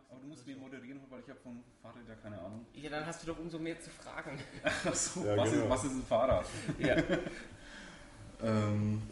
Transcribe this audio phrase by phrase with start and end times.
[0.00, 0.10] aufgewachsen.
[0.10, 2.66] Aber du musst mir moderieren, weil ich habe vom Fahrrad ja keine Ahnung.
[2.74, 4.38] Ja, dann hast du doch umso mehr zu fragen.
[4.64, 5.64] Ach so, Ja, was, genau.
[5.64, 6.46] ist, was ist ein Fahrrad?
[6.78, 6.96] ja.
[8.42, 9.02] Ähm,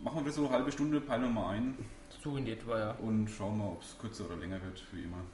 [0.00, 1.76] machen wir so eine halbe Stunde, peilen wir mal ein
[2.22, 2.90] So in etwa, ja.
[2.92, 5.24] und schauen mal, ob es kürzer oder länger wird, wie immer.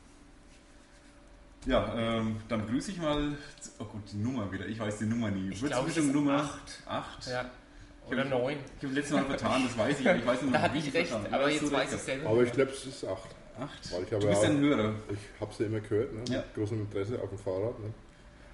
[1.67, 3.37] Ja, ähm, dann begrüße ich mal.
[3.79, 4.65] Oh gut, die Nummer wieder.
[4.67, 5.51] Ich weiß die Nummer nie.
[5.51, 6.83] Ich glaube, es ist Nummer acht.
[6.87, 7.27] 8.
[7.27, 7.51] ja.
[8.07, 8.57] Oder hab- neun.
[8.79, 10.07] Ich habe letztes Mal vertan, das weiß ich.
[10.07, 11.35] Ich weiß nicht Da mehr, hatte wie ich recht, vertan.
[11.35, 12.31] aber Ja, jetzt so weiß ich selber.
[12.31, 13.19] Aber ich glaube, es ist 8.
[13.59, 13.93] Acht.
[13.93, 14.95] Weil ich habe Du bist ja, ein Hörer.
[15.11, 16.23] ich habe es ja immer gehört, ne?
[16.29, 16.39] Ja.
[16.39, 17.79] mit großem Interesse auf dem Fahrrad.
[17.81, 17.95] Ne?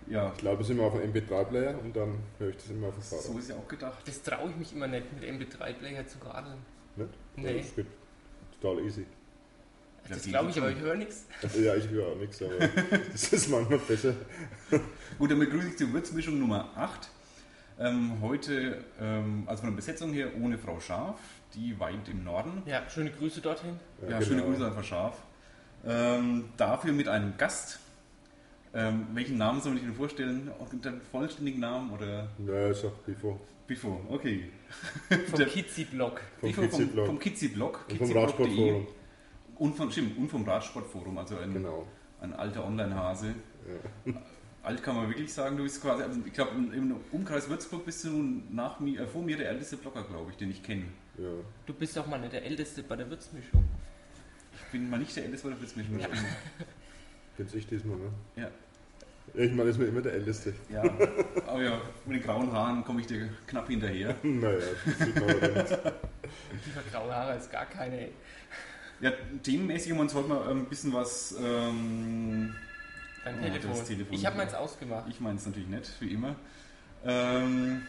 [0.08, 2.94] Ja, Ich lade es immer auf dem MP3-Player und dann höre ich das immer auf
[2.94, 3.24] dem Fahrrad.
[3.24, 4.06] so ist ja auch gedacht.
[4.06, 6.58] Das traue ich mich immer nicht, mit MP3-Player zu radeln.
[6.96, 7.10] Nicht?
[7.36, 7.58] Nee.
[7.58, 7.86] Das geht
[8.60, 9.00] total easy.
[9.02, 11.26] Ja, Das geht glaube ich, aber ich höre nichts.
[11.62, 12.54] Ja, ich höre auch nichts, aber
[13.12, 14.14] das ist manchmal besser.
[15.18, 17.08] Gut, dann begrüße ich die Würzmischung Nummer 8.
[17.78, 21.18] Ähm, heute, ähm, also von der Besetzung her, ohne Frau Schaf,
[21.54, 22.62] die weint im Norden.
[22.66, 23.78] Ja, schöne Grüße dorthin.
[24.02, 24.22] Ja, genau.
[24.22, 25.22] schöne Grüße an Schaf.
[25.86, 27.80] Ähm, dafür mit einem Gast.
[28.72, 30.50] Ähm, welchen Namen soll ich Ihnen vorstellen?
[30.60, 33.40] Auch Den vollständigen Namen oder Ja, ich sag Bifo.
[33.66, 34.00] Bifo?
[34.08, 34.50] Okay.
[35.28, 36.20] Vom Kizi-Blog.
[36.40, 36.62] Vom Bifo
[37.06, 37.84] vom, Kizi-Blog.
[37.98, 38.12] vom.
[38.12, 38.86] Radsportforum.
[39.56, 41.86] Und vom, stimmt, und vom Radsportforum, also ein, Genau.
[42.20, 43.34] ein alter Online-Hase.
[44.62, 48.04] Alt kann man wirklich sagen, du bist quasi, also ich glaube, im Umkreis Würzburg bist
[48.04, 48.10] du
[48.50, 50.84] nach mir, äh, vor mir der älteste Blogger, glaube ich, den ich kenne.
[51.18, 51.28] Ja.
[51.66, 53.64] Du bist auch mal nicht der Älteste bei der Würzmischung.
[54.54, 56.08] Ich bin mal nicht der älteste, du bist mich Ja.
[57.36, 58.10] Bin's ich diesmal, ne?
[58.36, 58.48] Ja.
[59.34, 60.54] Ich meine, ist mir immer der Älteste.
[60.70, 60.82] Ja,
[61.46, 64.14] aber ja, mit den grauen Haaren komme ich dir knapp hinterher.
[64.22, 65.70] Naja, das sieht man nicht.
[66.66, 68.00] Lieber graue Haare ist gar keine.
[68.00, 68.12] ey.
[69.00, 69.12] Ja,
[69.42, 71.34] themenmäßig haben wir uns heute mal ein bisschen was.
[71.40, 72.54] Ähm,
[73.24, 73.70] Dein Oh, Telefon.
[73.70, 74.14] das Telefon.
[74.14, 75.06] Ich habe meins ausgemacht.
[75.08, 76.34] ich meine es natürlich nicht, wie immer.
[77.04, 77.82] Ähm,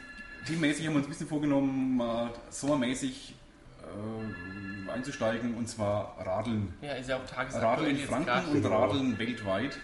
[0.45, 3.35] themenmäßig haben wir uns ein bisschen vorgenommen, mal sommermäßig
[3.83, 6.73] äh, einzusteigen und zwar Radeln.
[6.81, 8.81] Ja, ist ja auch Radeln tagesaktuell in jetzt Franken und Genau.
[8.81, 9.77] Radeln weltweit.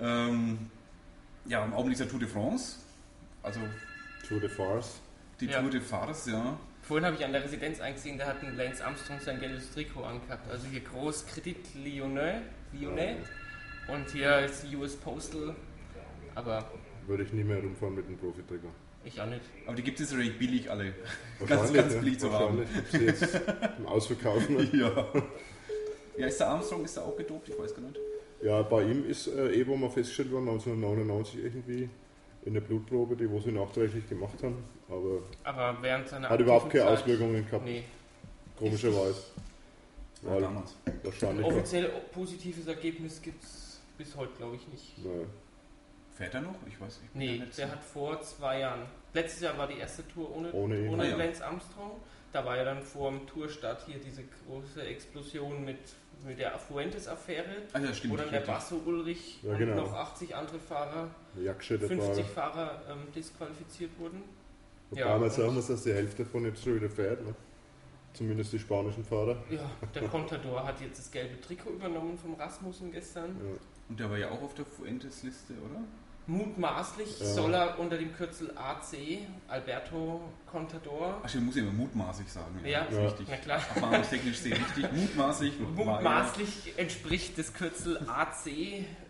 [0.00, 0.70] Ähm,
[1.46, 2.76] ja, im Augenblick ist der Tour de France.
[3.42, 3.60] Also
[4.26, 5.00] Tour de Farce.
[5.40, 5.60] die Ja.
[5.60, 6.58] Tour de France, ja.
[6.82, 10.02] Vorhin habe ich an der Residenz eingesehen, da hat ein Lance Armstrong sein gelbes Trikot
[10.04, 10.50] angehabt.
[10.50, 12.40] Also hier groß Kredit Lyonnais,
[12.72, 13.16] Lyonnais.
[13.88, 15.54] und hier ist US Postal.
[16.34, 16.70] Aber
[17.06, 18.68] Würde ich nie mehr rumfahren mit dem Profitrigger.
[19.04, 19.40] Ich auch nicht.
[19.66, 20.92] Aber die gibt es recht billig alle.
[21.46, 22.58] Ganz, ganz billig zu haben.
[22.58, 22.78] Wahrscheinlich.
[22.78, 23.40] Ob sie jetzt
[23.78, 24.56] im Ausverkaufen.
[24.56, 24.68] ne?
[24.74, 25.06] Ja.
[26.18, 27.48] Ja, ist der Armstrong, ist der auch gedopt?
[27.48, 27.98] Ich weiß gar nicht.
[28.42, 31.88] Ja, bei ihm ist äh, eh, wo mal festgestellt worden, 1999 irgendwie,
[32.44, 34.62] in der Blutprobe, die wo sie nachträglich gemacht haben.
[34.88, 37.84] Aber Aber während seiner hat überhaupt keine Zeit- Auswirkungen gehabt, Nee.
[38.58, 39.22] komischerweise.
[40.22, 40.74] Weil damals.
[41.02, 44.98] wahrscheinlich war, Offiziell positives Ergebnis gibt es bis heute, glaube ich, nicht.
[45.04, 45.24] naja,
[46.20, 46.54] Fährt er noch?
[46.68, 48.82] Ich weiß ich bin Nee, nicht der so- hat vor zwei Jahren.
[49.14, 51.16] Letztes Jahr war die erste Tour ohne, Ohne ohne Ah, ja.
[51.16, 51.92] Lance Armstrong.
[52.32, 55.78] Da war ja dann vor dem Tourstart hier diese große Explosion mit,
[56.26, 58.12] mit der Fuentes-Affäre, Ah, ja, stimmt.
[58.12, 58.40] wo dann der.
[58.40, 59.76] Basso Ulrich Ja, und genau.
[59.76, 61.08] noch 80 andere Fahrer,
[61.42, 61.88] Jagdschritt war.
[61.88, 64.22] 50 Fahrer ähm, disqualifiziert wurden.
[64.90, 67.24] Wobei Ja, man sagen muss, dass die Hälfte davon jetzt schon wieder fährt.
[67.24, 67.34] Ne?
[68.12, 69.36] Zumindest die spanischen Fahrer.
[69.48, 73.30] Ja, der Contador hat jetzt das gelbe Trikot übernommen vom Rasmussen gestern.
[73.40, 73.58] Ja.
[73.88, 75.80] Und der war ja auch auf der Fuentes-Liste, oder?
[76.30, 77.26] Mutmaßlich Ja.
[77.26, 79.18] soll er unter dem Kürzel AC,
[79.48, 82.60] Alberto Contador, Ach, ich muss ja immer mutmaßig sagen.
[82.64, 82.82] Ja.
[82.84, 83.04] ist Ja.
[83.04, 83.26] richtig.
[83.28, 84.84] na klar, Erfahrungstechnisch sehr richtig.
[84.84, 84.90] Ja-
[85.74, 88.46] Mutmaßlich entspricht das Kürzel AC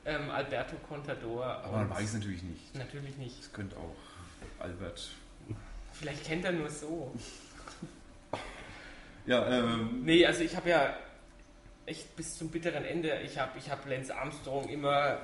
[0.07, 1.45] ähm, Alberto Contador.
[1.45, 2.75] Aber man weiß natürlich nicht.
[2.75, 3.39] Natürlich nicht.
[3.39, 3.95] Es könnte auch
[4.59, 5.11] Albert.
[5.93, 7.13] Vielleicht kennt er nur so.
[9.27, 10.01] Ja, ähm.
[10.05, 10.95] Nee, also ich habe ja
[11.85, 15.19] echt bis zum bitteren Ende, ich habe ich hab Lance Armstrong immer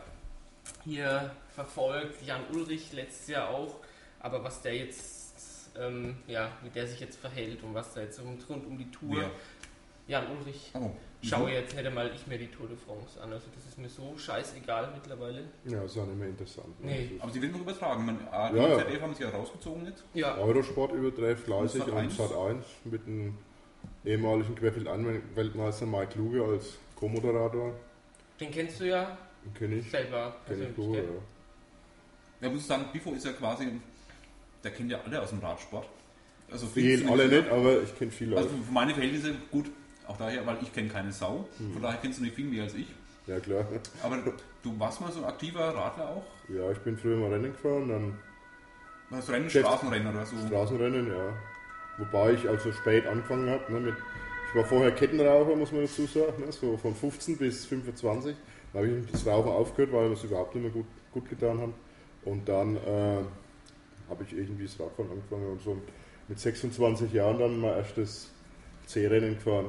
[0.85, 3.77] hier verfolgt, Jan Ulrich letztes Jahr auch,
[4.21, 8.21] aber was der jetzt, ähm, ja, wie der sich jetzt verhält und was da jetzt
[8.21, 9.31] rund, rund um die Tour, Wer?
[10.09, 10.91] Jan Ulrich, Oh.
[11.23, 13.89] schaue jetzt nicht einmal ich mir die Tour de France an, also das ist mir
[13.89, 15.43] so scheißegal mittlerweile.
[15.65, 16.81] ja, ist auch nicht mehr interessant.
[16.85, 16.93] Ne?
[16.93, 17.11] Nee.
[17.19, 18.07] Aber sie wird noch übertragen.
[18.07, 18.79] Man, Ja, ja.
[18.79, 20.05] ZDF haben sie ja rausgezogen jetzt.
[20.15, 22.11] Ja, Eurosport übertrifft fleißig Sat.1.
[22.11, 23.37] Sat 1 mit dem
[24.05, 27.73] ehemaligen Querfeld-Weltmeister Mike Luge als Co-Moderator.
[28.41, 29.19] den kennst du ja
[29.55, 29.91] Kenne ich.
[29.91, 31.05] selber Kenn ich gut, gell?
[31.05, 32.47] ja.
[32.47, 33.69] Ja, muss ich sagen, Bifo ist ja quasi,
[34.63, 35.87] der kennt ja alle aus dem Radsport.
[36.51, 38.37] Also du alle nicht- aber ich kenne viele.
[38.37, 39.67] Also für meine Verhältnisse gut,
[40.07, 41.49] auch daher, weil ich kenne keine Sau.
[41.73, 42.87] Von daher kennst du nicht viel mehr als ich.
[43.27, 43.67] ja, klar.
[44.03, 44.19] Aber
[44.63, 46.25] du warst mal so ein aktiver Radler auch?
[46.49, 48.19] Ja, ich bin früher mal Rennen gefahren, dann
[49.11, 50.37] Was Rennen, Selbst- Straßenrennen oder so?
[50.47, 51.33] Straßenrennen, ja.
[51.99, 53.73] Wobei ich also spät angefangen habe.
[53.73, 53.95] Ne, mit,
[54.51, 58.37] ich war vorher Kettenraucher, muss man dazu sagen, ne, so von 15 bis 25.
[58.77, 60.85] Dann habe ich das Rauchen aufgehört, weil wir es überhaupt nicht mehr gut,
[61.15, 61.73] gut getan haben.
[62.27, 63.21] Und dann äh,
[64.11, 65.79] habe ich irgendwie das Radfahren angefangen und so
[66.29, 68.31] mit 26 Jahren dann mein erstes
[68.87, 69.67] C-Rennen gefahren.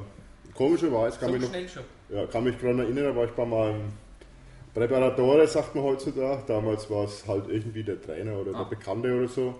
[0.54, 1.68] Komischerweise kann So ich noch.
[1.72, 1.82] schon.
[2.10, 3.92] Ja, kann mich daran erinnern, da war ich bei meinem
[4.74, 6.42] Präparatore, sagt man heutzutage.
[6.46, 8.64] Damals war es halt irgendwie der Trainer oder Ah.
[8.64, 9.54] der Bekannte oder so.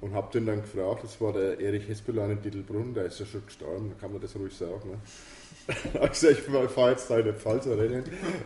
[0.00, 3.26] Und hab den dann gefragt, das war der Erich Hespelin in Dittelbrunn, der ist ja
[3.26, 4.90] schon gestorben, da kann man das ruhig sagen.
[4.90, 4.98] Ne?
[5.94, 8.04] Ich gesagt, ich fahre jetzt da in der Pfalz rennen.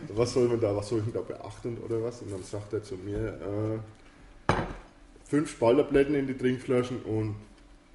[0.09, 2.21] Was soll man da, was soll ich denn da beachten oder was?
[2.21, 3.81] Und dann sagt er zu mir,
[4.49, 4.53] äh,
[5.25, 7.35] fünf Spalterblätten in die Trinkflaschen und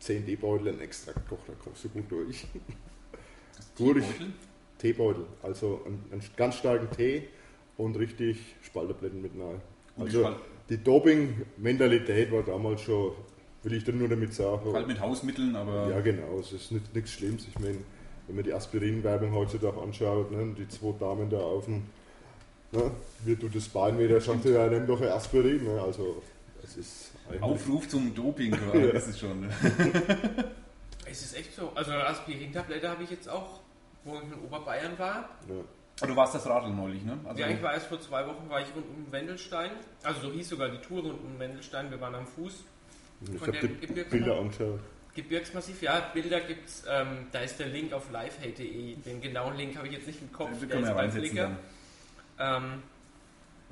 [0.01, 2.47] 10 Teebeutel in Extrakt kocht, da kommst du gut durch.
[3.77, 4.27] Gut, Teebeutel?
[4.79, 7.25] Teebeutel, also einen, einen ganz starken Tee
[7.77, 9.41] und richtig Spalterblätter mit die
[10.01, 10.37] Also
[10.69, 13.13] die Doping-Mentalität war damals schon,
[13.63, 14.73] will ich dann nur damit sagen.
[14.73, 17.47] Halt mit Hausmitteln, aber Ja, genau, es ist nicht, nichts Schlimmes.
[17.49, 17.79] Ich meine,
[18.27, 21.85] wenn man die Aspirin-Werbung heutzutage anschaut, ne, die zwei Damen da auf dem,
[22.73, 22.91] ne,
[23.25, 25.65] wie tut das Bein weh, da sagt er, ja, nimm doch ein Aspirin.
[25.65, 26.23] Ne, also,
[26.63, 27.13] es ist.
[27.41, 29.49] Aufruf zum Doping, quasi, das ist schon.
[31.09, 31.71] Es ist echt so.
[31.75, 33.61] Also eine Aspirin-Tablette habe ich jetzt auch,
[34.05, 35.29] wo ich in Oberbayern war.
[35.49, 35.55] Ja.
[36.01, 37.19] Aber du warst das Radl neulich, ne?
[37.25, 39.71] Also, ja, ich war erst vor zwei Wochen, war ich rund um Wendelstein.
[40.03, 41.91] Also so hieß sogar die Tour rund um Wendelstein.
[41.91, 42.65] Wir waren am Fuß.
[43.23, 44.03] Ich Von habe die?
[44.03, 44.81] Bilder angeschaut.
[45.17, 48.97] Gebirgsmassiv, ja, Bilder gibt's, ähm, da ist der Link auf livehate.de.
[48.97, 50.51] Den genauen Link habe ich jetzt nicht im Kopf.
[50.61, 51.57] da der wir ist ja beim Flickr.
[52.39, 52.63] dann.
[52.65, 52.83] Ähm,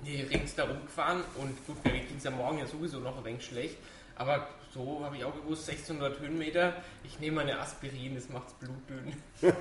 [0.02, 3.25] nee, rings da rumgefahren und gut, mir ging es ja morgen ja sowieso noch ein
[3.25, 3.76] wenig schlecht.
[4.17, 6.75] Aber so habe ich auch gewusst, 1600 Höhenmeter,
[7.05, 9.14] ich nehme meine Aspirin, das macht's blutdünn.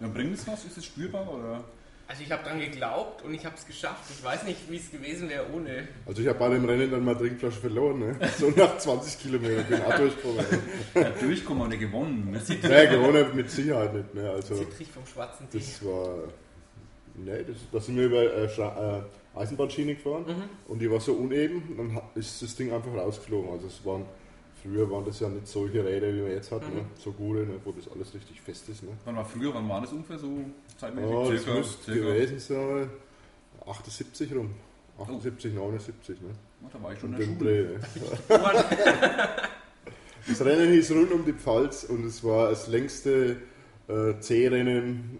[0.00, 0.64] Ja, bringt es was?
[0.64, 1.28] Ist es spürbar?
[1.32, 1.64] Oder?
[2.12, 4.02] Also ich habe dran geglaubt und ich habe es geschafft.
[4.10, 5.88] Ich weiß nicht, wie es gewesen wäre ohne.
[6.04, 8.16] Also ich habe bei dem Rennen dann mal Trinkflasche verloren, ne?
[8.38, 10.44] so nach 20 Kilometern bin ich auch durchgekommen.
[10.94, 12.38] Ja, durchkommen oder gewonnen.
[12.64, 14.14] Naja, gewonnen mit Sicherheit nicht.
[14.14, 14.28] Ne?
[14.28, 15.58] Also Zittrig vom schwarzen Tee.
[15.58, 16.16] das war,
[17.14, 19.02] ne, das, da sind wir über äh, äh,
[19.34, 20.26] Eisenbahnschiene gefahren
[20.68, 23.52] und die war so uneben, dann ist das Ding einfach rausgeflogen.
[23.52, 24.04] Also es waren,
[24.62, 26.84] früher waren das ja nicht solche Räder, wie man jetzt hat, ne?
[26.98, 27.54] so gute, ne?
[27.64, 28.82] wo das alles richtig fest ist.
[28.82, 28.90] Ne?
[29.04, 30.38] Wann war früher, wann war das ungefähr so
[30.78, 31.10] zeitmäßig?
[31.10, 32.90] Ja, das Circa- müsste circa- gewesen sein,
[33.66, 34.50] 78 rum.
[34.98, 36.28] 78, 79, ne?
[36.62, 37.80] Oh, da war ich schon in der Schule.
[38.28, 39.28] Dreh, ne?
[40.28, 43.38] Das Rennen hieß rund um die Pfalz und es war das längste
[43.88, 45.18] äh, C-Rennen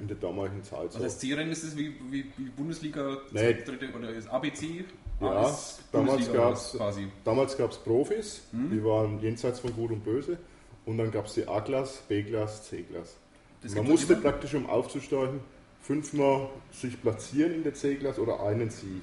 [0.00, 0.80] in der damaligen Zeit.
[0.80, 1.04] Also So.
[1.04, 3.54] das C-Rennen ist es wie, wie, wie Bundesliga Nee.
[3.64, 4.84] dritte oder ist ABC?
[5.20, 5.58] Ja, Ah,
[5.92, 7.08] damals gab's- quasi.
[7.24, 8.70] Damals gab es Profis, Hm?
[8.70, 10.38] die waren jenseits von Gut und Böse.
[10.84, 13.14] Und dann gab es die A-Klasse, B-Klasse, C-Klasse.
[13.62, 14.22] Das Man musste immer?
[14.22, 15.38] praktisch, um aufzusteigen,
[15.80, 19.02] fünfmal sich platzieren in der C-Klasse oder einen Sieg.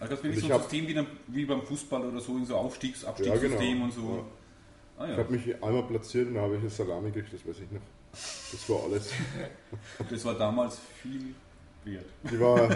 [0.00, 2.56] Also das Und so ich ein System wie, dann, wie beim Fußball oder so, so
[2.56, 3.84] Aufstiegs Abstiegssystem Ja, genau.
[3.84, 4.24] und so.
[4.98, 5.16] Ah, Ich ja.
[5.18, 7.80] habe mich einmal platziert und da habe ich eine Salami gekriegt, das weiß ich noch.
[8.52, 9.10] Das war alles.
[10.10, 11.34] Das war damals viel
[11.84, 12.04] wert.
[12.30, 12.68] Die, war,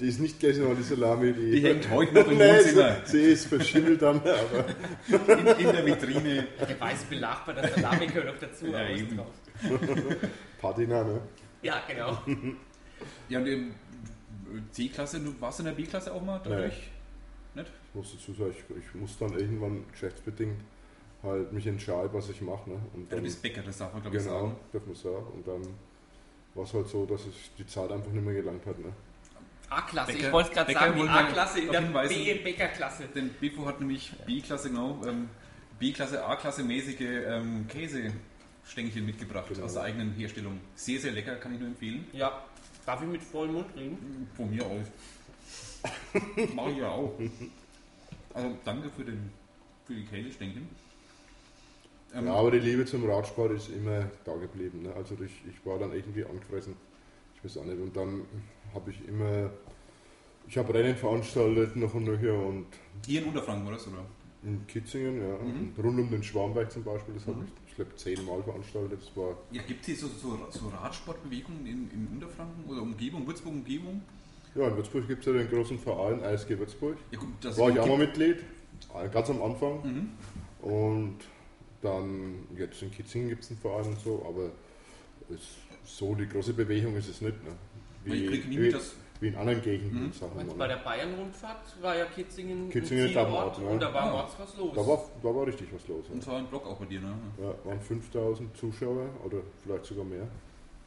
[0.00, 1.32] die ist nicht gegessen worden, die Salami.
[1.32, 2.96] Die, Die hängt heute noch im Wohnzimmer.
[3.04, 4.66] sie, sie ist verschimmelt dann, aber
[5.08, 6.46] In, in der Vitrine.
[6.68, 8.66] Der weiße Belag bei der Salami gehört noch dazu.
[8.66, 9.20] Ja, eben.
[10.60, 11.20] Patina, ne?
[11.62, 12.18] Ja, genau.
[13.28, 13.74] Ja, und im
[14.72, 16.88] C-Klasse, du warst in der B-Klasse auch mal dadurch?
[17.54, 17.66] Nicht?
[17.90, 20.56] Ich muss dazu sagen, ich, ich muss dann irgendwann geschäftsbedingt
[21.26, 22.70] halt mich entscheiden, was ich mache.
[22.70, 22.76] Ne?
[22.94, 24.56] Und Ja, du dann, bist Bäcker, das darf man glaube ich genau, sagen.
[24.72, 25.26] darf man sagen.
[25.34, 25.62] Und dann
[26.54, 28.78] war es halt so, dass ich die Zeit einfach nicht mehr gelangt hat.
[28.78, 28.92] Ne?
[29.68, 31.80] A-Klasse, ich wollte gerade sagen, die A-Klasse in der.
[31.80, 33.08] B-Bäcker-Klasse.
[33.14, 35.28] Denn Bifo hat nämlich B-Klasse, genau, ähm,
[35.80, 39.64] B-Klasse, A-Klasse mäßige ähm, Käsestängchen mitgebracht Genau.
[39.66, 40.60] aus der eigenen Herstellung.
[40.76, 42.06] Sehr, sehr lecker, kann ich nur empfehlen.
[42.12, 42.44] Ja,
[42.86, 44.28] darf ich mit vollem Mund reden?
[44.36, 44.86] Von mir aus.
[46.54, 47.12] Mach ich ja auch.
[48.34, 49.30] Also danke für, den,
[49.84, 50.68] für die Käsestängchen.
[52.16, 54.82] Ähm, Ja, aber die Liebe zum Radsport ist immer da geblieben.
[54.82, 54.94] Ne?
[54.94, 56.74] Also ich, ich war dann irgendwie angefressen.
[57.36, 57.80] Ich weiß auch nicht.
[57.80, 58.22] Und dann
[58.74, 59.50] habe ich immer,
[60.48, 62.66] ich habe Rennen veranstaltet noch und nöcher und
[63.06, 63.76] Hier in Unterfranken, oder?
[63.76, 64.06] Oder?
[64.42, 65.36] in Kitzingen, ja.
[65.38, 65.72] Mhm.
[65.76, 69.00] Und rund um den Schwarmberg zum Beispiel, das habe ich, ich glaube, zehnmal veranstaltet.
[69.00, 73.26] Das war Ja, gibt es hier so, so, so Radsportbewegungen in, in Unterfranken oder Umgebung,
[73.26, 74.02] Würzburg Umgebung?
[74.54, 76.96] Ja, in Würzburg gibt es ja den großen Verein ISG Würzburg.
[77.10, 78.38] Ja gut, das War ich auch mal Mitglied,
[78.94, 79.82] äh, ganz am Anfang.
[79.82, 80.08] Mhm.
[80.62, 81.18] Und
[81.82, 84.50] dann, jetzt in Kitzingen gibt es einen Verein und so, aber
[85.34, 85.42] es,
[85.84, 87.36] so die große Bewegung ist es nicht.
[87.44, 87.50] Ne?
[88.04, 90.12] Wie, dass wie in anderen Gegenden, Mhm.
[90.12, 93.66] sagen wir Bei der Bayern-Rundfahrt war ja Kitzingen, Kitzingen ein Ort, ne?
[93.66, 94.10] und da war Ah.
[94.12, 94.72] Mords was los.
[94.74, 96.04] Da war, da war richtig was los.
[96.10, 96.20] Und Ja.
[96.22, 97.14] zwar ein Blog auch bei dir, ne?
[97.40, 100.28] Ja, waren 5000 Zuschauer oder vielleicht sogar mehr.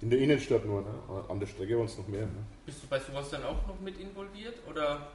[0.02, 0.88] In der Innenstadt nur, ne?
[1.28, 2.22] an der Strecke waren es noch mehr.
[2.28, 2.46] Ne?
[2.66, 4.56] Bist du bei sowas dann auch noch mit involviert?
[4.70, 5.08] Oder?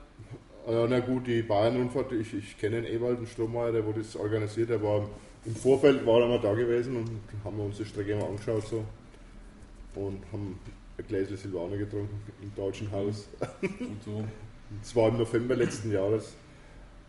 [0.66, 4.71] Na gut, die Bayern-Rundfahrt, ich, ich kenne den Ewald, den Strohmeier, der wo das organisiert,
[4.71, 5.09] der war
[5.45, 7.11] im Vorfeld war er mal da gewesen und
[7.45, 8.85] haben wir uns die Strecke mal angeschaut so
[9.95, 10.59] und haben
[10.99, 13.29] ein Gläschen Silvaner getrunken im deutschen Haus.
[13.61, 14.25] Und so.
[14.81, 16.33] Das war im November letzten Jahres.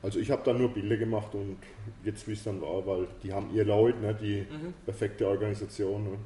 [0.04, 1.58] Also ich habe dann nur Bilder gemacht und
[2.04, 4.74] jetzt wie es dann war, weil die haben ihr Leute, ne, die Mhm.
[4.86, 6.04] perfekte Organisation.
[6.04, 6.18] Ne.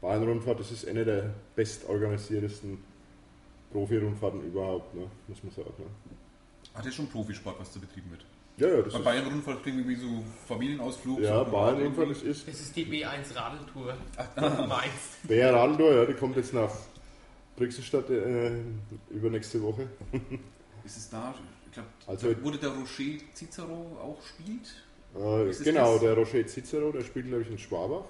[0.00, 2.78] Bayern-Rundfahrt, das ist eine der bestorganisiertesten
[3.72, 5.06] Profi-Rundfahrten überhaupt, ne?
[5.28, 5.72] muss man sagen.
[5.78, 5.84] Ne?
[6.74, 8.24] Hat ja schon Profisport, was da betrieben wird.
[8.56, 11.20] Ja, ja, das Bei ist, Bayern-Rundfahrt klingt irgendwie so Familienausflug.
[11.20, 13.96] ja so Bayern-Rundfahrt, das ist Das ist die B1 Radeltour.
[14.36, 15.26] Du meinst.
[15.26, 16.70] BR Radltour, ja, die kommt jetzt nach
[17.56, 18.52] Brixenstadt äh,
[19.10, 19.88] übernächste Woche.
[20.84, 21.34] Ist es da,
[21.66, 24.74] ich glaube, Also- da wurde der Rocher Cicero auch spielt?
[25.16, 26.02] Äh, Ist genau, das?
[26.02, 28.04] der Roger Cicero, der spielt glaube ich in Schwabach.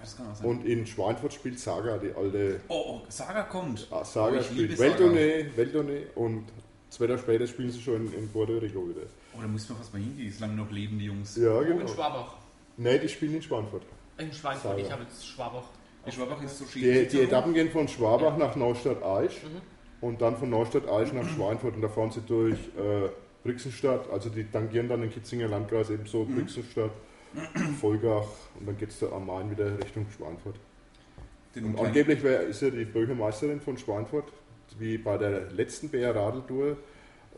[0.00, 0.46] Das kann auch sein.
[0.46, 3.88] Und in Schweinfurt spielt Saga, die alte oh, oh, Saga kommt.
[3.90, 4.90] Ah, Saga oh, spielt Saga.
[4.90, 6.44] Welttournee, Welttournee und
[6.90, 9.02] zwei Jahre später spielen sie schon in, in Puerto Rico wieder.
[9.36, 11.36] Oh, da müssen wir fast mal hingehen, solange noch leben die Jungs.
[11.36, 11.86] Ja, in genau.
[11.88, 12.34] Schwabach.
[12.76, 13.82] Ne, die spielen in Schweinfurt.
[14.18, 14.78] In Schweinfurt, Saga.
[14.82, 15.64] ich habe jetzt Schwabach.
[16.06, 16.82] Die Schwabach ist so schön.
[16.82, 19.60] Die, die Etappen gehen von Schwabach nach Neustadt-Aisch Mhm.
[20.00, 23.08] und dann von Neustadt-Aisch nach Schweinfurt und da fahren sie durch äh,
[23.44, 26.36] Brixenstadt, also die tangieren dann den Kitzinger Landkreis ebenso Mhm.
[26.36, 26.90] Brixenstadt,
[27.80, 28.26] Volgach
[28.58, 30.56] und dann geht es da am Main wieder Richtung Schweinfurt.
[31.54, 34.24] Den Und angeblich wär, ist ja die Bürgermeisterin von Schweinfurt,
[34.78, 36.76] wie bei der letzten BR Radeltour,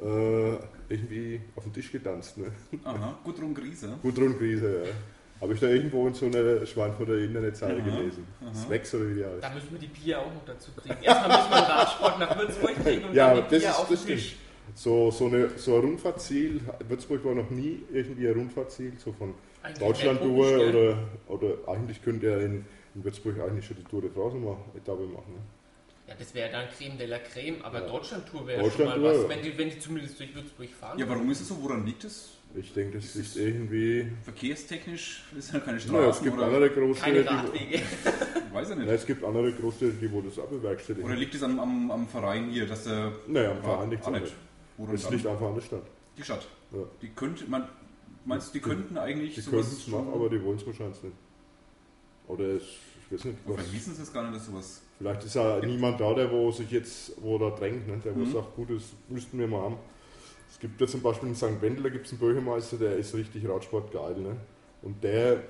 [0.02, 0.56] äh,
[0.88, 2.38] irgendwie auf den Tisch getanzt.
[2.38, 2.46] Ne?
[2.84, 3.98] Aha, Gudrun Griese.
[4.02, 4.90] Gudrun Krise, ja.
[5.40, 8.26] Habe ich da irgendwo in so einer Schweinfurter Internetseite Aha, gelesen.
[8.42, 8.66] aha.
[8.68, 9.42] Oder wie die heißt.
[9.42, 10.96] Da müssen wir die Pia auch noch dazu kriegen.
[11.02, 13.78] Erstmal müssen wir einen Radsport nach Würzburg kriegen und Ja, dann die das Pia ist-
[13.78, 14.36] auf das den Tisch.
[14.74, 19.34] So, so, eine, so ein Rundfahrtziel, Würzburg war noch nie irgendwie ein Rundfahrtziel, so von
[19.62, 20.74] Eigentlich komisch, gell?
[20.74, 24.56] oder, oder eigentlich könnte er in, in Würzburg eigentlich schon die Tour de France mal
[24.76, 25.32] Etappe machen.
[25.34, 25.40] Ne?
[26.10, 27.86] Ja, das wäre dann Creme de la Creme, aber Ja.
[27.88, 30.98] Deutschland-Tour wäre schon mal was, wenn die, wenn die zumindest durch Würzburg fahren.
[30.98, 31.62] Ja, warum ist es so?
[31.62, 32.30] Woran liegt es?
[32.52, 34.10] Ich denke, das Ist ist es- irgendwie.
[34.24, 37.82] Verkehrstechnisch ist ja keine Naja, es gibt oder andere Keine Großstädte, die, Radwege.
[38.52, 38.88] weiß ich ja, nicht.
[38.90, 41.06] es gibt andere Großstädte, die wo das auch bewerkstelligen.
[41.08, 44.10] Oder liegt es am, am, am Verein hier, dass der Naja, am Verein liegt Ah,
[44.16, 44.34] es nicht.
[44.94, 45.82] Es liegt einfach an der Stadt.
[46.18, 46.44] Die Stadt.
[46.72, 46.78] Ja.
[47.00, 47.68] Die könnte man
[48.24, 51.14] meinst du, die könnten eigentlich Die könnten es machen, aber die wollen es wahrscheinlich nicht.
[52.26, 52.64] Oder es,
[53.10, 53.54] ich weiß nicht, was.
[53.56, 54.82] vielleicht wissen sie es gar nicht, dass sowas.
[54.98, 57.98] Vielleicht ist ja niemand da, der wo sich jetzt, wo da drängt, ne?
[58.04, 58.32] der wo Mhm.
[58.32, 59.76] sagt, gut, das müssten wir mal haben.
[60.50, 61.60] Es gibt ja zum Beispiel in St.
[61.60, 64.14] Wendel, da gibt es einen Bürgermeister, der ist richtig Radsport geil.
[64.18, 64.36] Ne?
[64.82, 65.42] Und der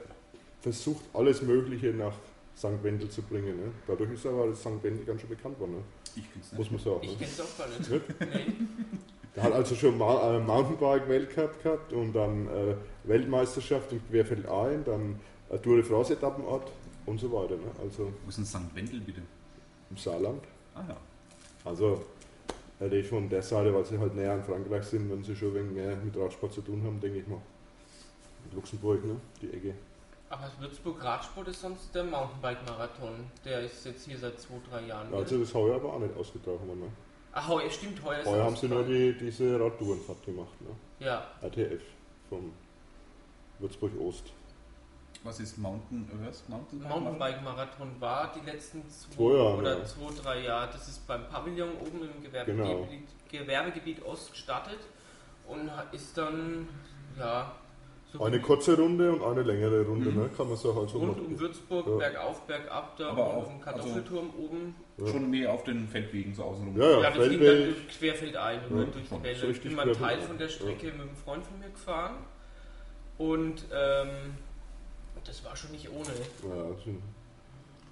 [0.60, 2.12] versucht alles Mögliche nach
[2.56, 2.82] St.
[2.82, 3.56] Wendel zu bringen.
[3.56, 3.72] Ne?
[3.86, 4.82] Dadurch ist aber das St.
[4.82, 5.82] Wendel ganz schön bekannt worden, ne?
[6.16, 6.58] Ich kenn's nicht.
[6.58, 6.98] muss man sagen.
[7.02, 7.16] Ich Ne?
[7.18, 7.90] kenn's auch gar nicht.
[8.20, 8.52] Nee.
[9.36, 12.74] Der hat also schon Ma äh, Mountainbike-Weltcup gehabt und dann äh,
[13.04, 16.70] Weltmeisterschaft im Querfeldein, dann äh, Tour de France-Etappenort
[17.10, 17.56] und so weiter.
[17.56, 17.70] Ne?
[17.82, 18.74] Also Wo ist denn St.
[18.74, 19.22] Wendel bitte?
[19.90, 20.42] im Saarland.
[20.74, 20.96] Ah ja.
[21.64, 22.02] Also
[22.78, 25.54] hätte ich von der Seite, weil sie halt näher an Frankreich sind, wenn sie schon
[25.54, 27.40] wegen mehr mit Radsport zu tun haben, denke ich mal.
[28.54, 29.16] Luxemburg, ne?
[29.42, 29.74] Die Ecke.
[30.30, 33.26] Aber Würzburg Radsport ist sonst der Mountainbike-Marathon.
[33.44, 35.12] Der ist jetzt hier seit zwei, drei Jahren.
[35.12, 36.80] Also das heuer aber auch nicht ausgetragen worden.
[36.80, 36.88] Ne?
[37.32, 40.70] Ach, heuer, stimmt, heuer ist Heuer er haben sie nur die, diese Radtourenfahrt gemacht, ne?
[41.04, 41.82] Ja, RTF
[42.28, 42.52] vom
[43.58, 44.32] Würzburg Ost.
[45.22, 46.48] Was ist Mountain Earth?
[46.48, 49.84] Mountain Mountainbike-Marathon war die letzten zwei Jahre, oder ja.
[49.84, 50.70] zwei, drei Jahre.
[50.72, 52.66] Das ist beim Pavillon oben im Gewerbegebiet,
[53.30, 53.44] Genau.
[53.44, 54.78] Gewerbegebiet Ost gestartet
[55.46, 56.68] und ist dann,
[57.18, 57.52] ja,
[58.12, 60.18] so Eine kurze Runde und eine längere Runde, Mhm.
[60.22, 60.30] ne?
[60.36, 60.78] Kann man sagen.
[60.78, 61.96] Also rund noch- um Würzburg, Ja.
[61.96, 64.74] bergauf, bergab, da Aber auf dem Kartoffelturm oben.
[65.06, 66.76] Schon mehr auf den Feldwegen so außenrum.
[66.76, 69.22] Ja, ja, Ja, das ging dann Querfeld ein, Ja, durch die.
[69.22, 69.36] Welle.
[69.38, 72.16] So Ich bin mal Teil von der Strecke mit einem Freund von mir gefahren
[73.18, 74.08] und ähm,
[75.24, 76.08] das war schon nicht ohne.
[76.48, 77.02] Ja, das sind,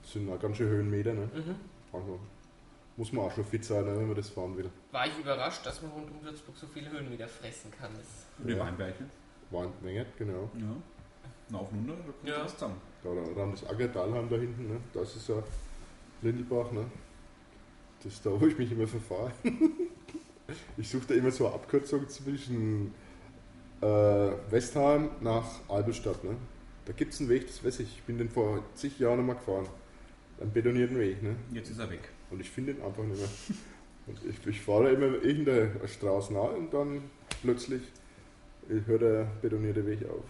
[0.03, 1.29] das sind auch ganz schön Höhenmeter, ne?
[1.35, 1.55] Mhm.
[1.93, 2.19] Also
[2.97, 4.69] muss man auch schon fit sein, ne, wenn man das fahren will.
[4.91, 7.91] War ich überrascht, dass man rund um Würzburg so viele Höhenmeter fressen kann.
[7.97, 8.59] Das Und die Ja.
[8.65, 9.05] Weinberge.
[9.51, 10.51] Weinmenge, genau.
[10.59, 10.67] Ja.
[11.51, 12.45] Na, auf und runter, da kommt Ja.
[12.45, 12.81] was zusammen.
[13.03, 14.81] Da dann das Aggertalheim da hinten, ne?
[14.93, 15.37] das ist ja
[16.23, 16.73] Lindelbach.
[16.73, 16.85] Ne?
[18.03, 19.31] Das ist da, wo ich mich immer verfahre.
[20.77, 22.93] ich suche da immer so eine Abkürzung zwischen
[23.81, 23.87] äh,
[24.51, 26.23] Westheim nach Albelstadt.
[26.25, 26.37] Ne?
[26.89, 29.35] Da gibt es einen Weg, das weiß ich, ich bin den vor zig Jahren mal
[29.35, 29.69] gefahren.
[30.41, 31.23] Einen betonierten Weg.
[31.23, 31.37] Ne?
[31.53, 32.01] Jetzt ist er weg.
[32.31, 33.29] Und ich finde ihn einfach nicht mehr.
[34.07, 37.03] Und ich, ich fahre da immer irgendeine Straße nach und dann
[37.43, 37.83] plötzlich
[38.87, 40.25] hört der betonierte Weg auf.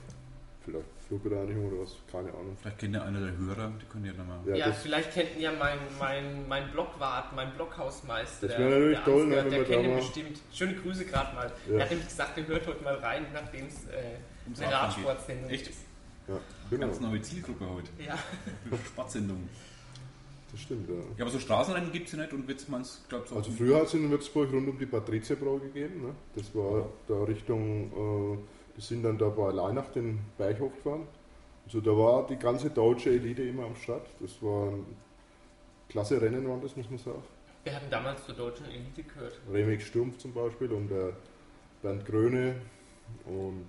[0.64, 2.56] Vielleicht Flugbereinigung oder was, keine Ahnung.
[2.60, 4.40] Vielleicht kennt ja einer der Hörer, die können ja nochmal.
[4.46, 8.48] Ja, ja, vielleicht kennt ihr ja mein, mein, mein Blockwart, mein Blockhausmeister.
[8.48, 10.40] Das wäre natürlich der toll, Ansgar, ne, wenn Der kennt ihn bestimmt.
[10.52, 11.52] Schöne Grüße gerade mal.
[11.68, 11.76] Ja.
[11.76, 14.72] Er hat nämlich gesagt, er hört heute mal rein, nachdem es äh, eine.
[14.72, 15.70] Radsportsendung Echt?
[16.28, 16.38] Ja,
[16.70, 16.86] genau.
[16.86, 17.90] Ganz neue Zielgruppe heute.
[18.04, 18.18] Ja.
[18.86, 19.48] Sportsendung.
[20.50, 20.94] Das stimmt, ja.
[20.94, 23.50] Ja, aber so Straßenrennen gibt es ja nicht und wird man es, glaube ich, Also
[23.50, 26.02] früher hat es in Würzburg rund um die Patrizierbrau gegeben.
[26.02, 26.14] Ne?
[26.34, 28.38] Das war da Richtung, äh,
[28.76, 31.06] die sind dann da bei Leinach den Berg hochgefahren.
[31.66, 34.06] Also da war die ganze deutsche Elite immer am Start.
[34.20, 34.86] Das waren
[35.90, 37.22] klasse Rennen waren das, muss man sagen.
[37.64, 39.38] Wir hatten damals zur deutschen Elite gehört.
[39.52, 41.12] Remig Stumpf zum Beispiel und der
[41.82, 42.54] Bernd Gröne
[43.26, 43.66] und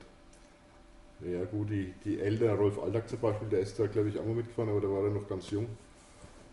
[1.21, 4.25] ja gut, die, die Eltern, Rolf Alltag zum Beispiel, der ist da glaube ich auch
[4.25, 5.67] mal mitgefahren, aber da war er noch ganz jung.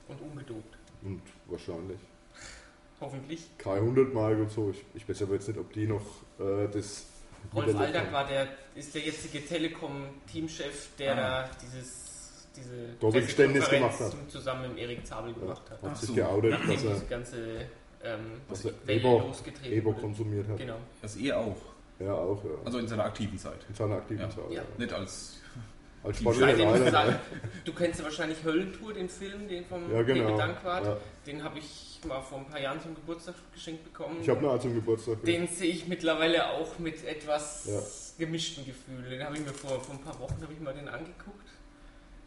[0.08, 0.76] Und ungedopt.
[1.02, 1.99] Und wahrscheinlich.
[3.00, 3.46] Hoffentlich.
[3.58, 4.70] Kai 100 Mark und so.
[4.70, 6.02] Ich, ich weiß aber jetzt nicht, ob die noch
[6.38, 7.06] äh, das.
[7.54, 8.12] Rolf haben.
[8.12, 11.42] war der, ist der jetzige Telekom-Teamchef, der Ah.
[11.42, 14.14] da dieses, diese Doppelgeständnis gemacht hat.
[14.28, 15.82] zusammen mit Erik Zabel gemacht hat.
[15.82, 16.14] Hat Ach sich so.
[16.14, 17.37] geoutet, Nachdem dass er, diese ganze
[18.02, 18.40] ähm,
[18.87, 20.56] Ebo, losgetreten Ebo konsumiert hat.
[20.56, 20.76] Genau.
[21.02, 21.56] Das er auch.
[21.98, 22.50] Ja, auch, ja.
[22.64, 23.64] Also in seiner aktiven Zeit.
[23.68, 24.30] In seiner aktiven Ja.
[24.30, 24.44] Zeit.
[24.50, 24.56] Ja.
[24.56, 24.62] Ja.
[24.78, 25.32] Nicht als.
[26.04, 27.16] Als Sportler leider, sagen,
[27.64, 30.26] du kennst ja wahrscheinlich Höllentour, den Film, den vom Ja, genau.
[30.26, 30.84] Pepe Dankwart.
[30.84, 30.96] Ja.
[31.26, 34.18] Den habe ich mal vor ein paar Jahren zum Geburtstag geschenkt bekommen.
[34.22, 35.24] Ich habe noch einen zum Geburtstag.
[35.24, 38.24] Den sehe ich mittlerweile auch mit etwas Ja.
[38.24, 39.10] gemischten Gefühlen.
[39.10, 41.48] Den habe ich mir vor, vor ein paar Wochen habe ich mal den angeguckt.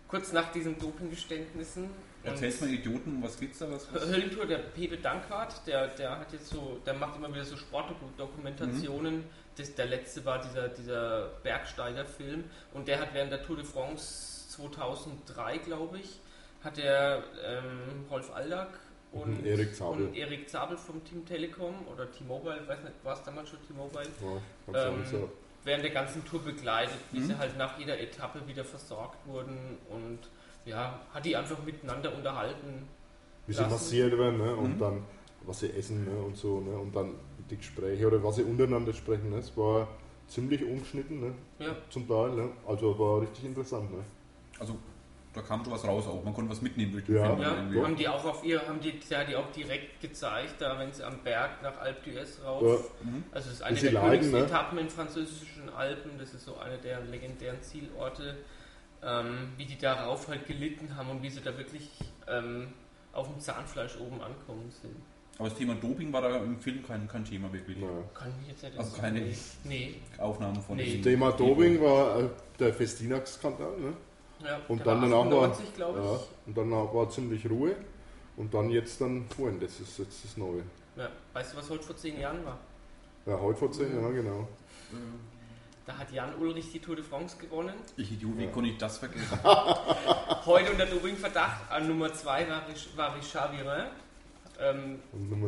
[0.10, 1.90] Kurz nach diesen Dopinggeständnissen.
[2.24, 3.72] Erzählst mal Idioten, um was geht's da?
[3.72, 4.08] Was, was?
[4.08, 9.24] Höllentour, der Pepe Dankwart, der, der hat jetzt so, der macht immer wieder so Sportdokumentationen.
[9.60, 14.48] Das, der letzte war dieser, dieser Bergsteiger-Film und der hat während der Tour de France
[14.50, 16.20] 2003, glaube ich,
[16.64, 18.70] hat er ähm, Rolf Aldag
[19.12, 20.08] und Mhm, Erik Zabel.
[20.08, 24.08] und Erik Zabel vom Team Telekom oder T-Mobile, weiß nicht, war es damals schon T-Mobile,
[24.72, 25.04] Ja, Ähm,
[25.66, 27.26] während der ganzen Tour begleitet, wie Mhm.
[27.26, 30.20] sie halt nach jeder Etappe wieder versorgt wurden und
[30.66, 32.88] ja, hat die einfach miteinander unterhalten.
[33.48, 33.74] Wie sie lassen.
[33.74, 34.56] massiert werden ne?
[34.56, 34.80] und Mhm.
[34.80, 35.04] dann
[35.42, 36.22] was sie essen ne?
[36.22, 36.78] und so ne?
[36.78, 37.16] und dann
[37.50, 39.30] die Gespräche oder was sie untereinander sprechen.
[39.30, 39.38] Ne?
[39.38, 39.88] Es war
[40.28, 41.34] ziemlich ungeschnitten ne?
[41.60, 42.32] Ja, zum Teil.
[42.32, 42.50] Ne?
[42.68, 43.92] Also war richtig interessant.
[43.92, 44.04] Ne?
[44.60, 44.78] Also
[45.34, 46.24] da kam schon was raus auch.
[46.24, 47.36] Man konnte was mitnehmen durch den Ja.
[47.36, 47.74] Film.
[47.74, 50.92] ja haben die auch auf ihr, haben die, ja, die auch direkt gezeigt, da wenn
[50.92, 52.64] sie am Berg nach Alpe d'Huez rauf.
[52.64, 53.10] Ja.
[53.10, 53.24] Mhm.
[53.32, 54.32] Also es ist eine der leiden, ne?
[54.32, 58.38] Königsetappen in französischen Alpen, das ist so eine der legendären Zielorte,
[59.04, 61.90] ähm, wie die darauf halt gelitten haben und wie sie da wirklich
[62.28, 62.74] ähm,
[63.14, 64.96] auf dem Zahnfleisch oben ankommen sind.
[65.40, 67.78] Aber das Thema Doping war da im Film kein, kein Thema wirklich.
[67.80, 67.88] Ja.
[68.14, 69.22] Kann ich jetzt nicht Also so- keine-
[69.64, 69.96] Nee.
[70.18, 71.02] Aufnahmen von Nee.
[71.02, 72.30] Thema Doping war äh,
[72.60, 73.72] der Festinax-Skandal.
[73.80, 73.94] Ne?
[74.46, 76.06] Ja, Und dann war danach war, 98, glaube ich.
[76.06, 77.76] ja, und danach war ziemlich Ruhe.
[78.38, 80.64] Und dann jetzt dann vorhin, das ist jetzt das Neue.
[80.98, 81.10] Ja.
[81.34, 82.58] Weißt du, was heute vor zehn Jahren war?
[83.26, 84.48] Ja, heute vor zehn Jahren, genau.
[85.86, 87.74] Da hat Jan Ulrich die Tour de France gewonnen.
[87.98, 88.52] Ich Idiot, wie Ja.
[88.52, 89.40] konnte ich das vergessen?
[90.46, 91.70] Heute unter Dopingverdacht.
[91.72, 92.62] An Nummer zwei war,
[92.96, 93.86] war Richard Virin.
[94.62, 95.00] Ähm,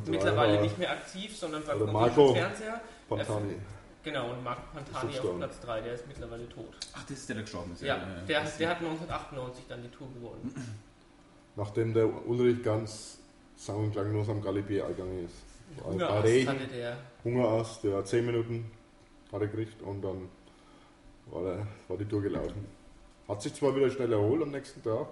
[0.08, 2.34] mittlerweile war nicht mehr aktiv, sondern beim Marco.
[2.34, 2.82] Fernseher.
[3.10, 3.56] Pantani.
[4.04, 5.38] Genau, und Marco Pantani auf.
[5.38, 6.76] Platz 3, der ist mittlerweile tot.
[6.94, 7.82] Ach, das ist der, der gestorben ist.
[7.84, 10.54] Ja, der, das- der hat 1998 dann die Tour gewonnen.
[11.56, 13.20] Nachdem der Ulrich ganz
[13.58, 15.36] sang- und klanglos am Galibier eingegangen ist.
[15.84, 16.50] Hungerast Regen.
[16.50, 16.98] hatte der.
[17.24, 18.72] Hungerast, der 10 Minuten
[19.32, 20.30] hat er gekriegt und dann
[21.28, 22.66] war, der, war die Tour gelaufen.
[23.28, 25.08] Hat sich zwar wieder schnell erholt am nächsten Tag,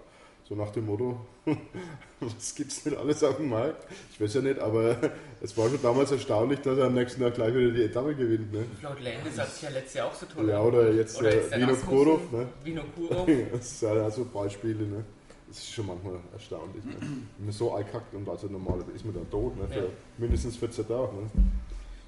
[0.49, 1.15] so nach dem Motto,
[2.19, 3.85] was gibt's denn alles auf dem Markt?
[4.11, 4.97] Ich weiß ja nicht, aber
[5.41, 8.51] es war schon damals erstaunlich, dass er am nächsten Tag gleich wieder die Etappe gewinnt.
[8.51, 8.65] Ne?
[8.81, 11.61] Laut Landis hat sich ja letztes Jahr auch so toll Ja, oder jetzt, Oder äh,
[11.61, 11.75] Vino.
[11.75, 12.31] Kurov.
[12.31, 12.47] Ne?
[12.63, 13.29] Vino Kurov.
[13.51, 14.85] Das sind ja so Beispiele.
[14.85, 15.05] Ne?
[15.47, 16.83] Das ist schon manchmal erstaunlich.
[16.83, 16.95] Ne?
[16.99, 19.67] Wenn man so einkackt und also normal ist man dann tot, ne?
[19.67, 19.85] für Ja.
[20.17, 21.13] mindestens 14 Tage.
[21.15, 21.29] Ne?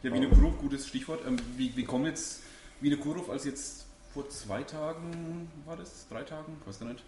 [0.04, 1.20] Ja, Wiener Kurov, gutes Stichwort.
[1.28, 2.42] Ähm, wie, wie kommt jetzt
[2.80, 6.08] Wiener Kurov als jetzt vor zwei Tagen, war das?
[6.10, 6.58] Drei Tagen?
[6.60, 7.04] Ich weiß gar nicht.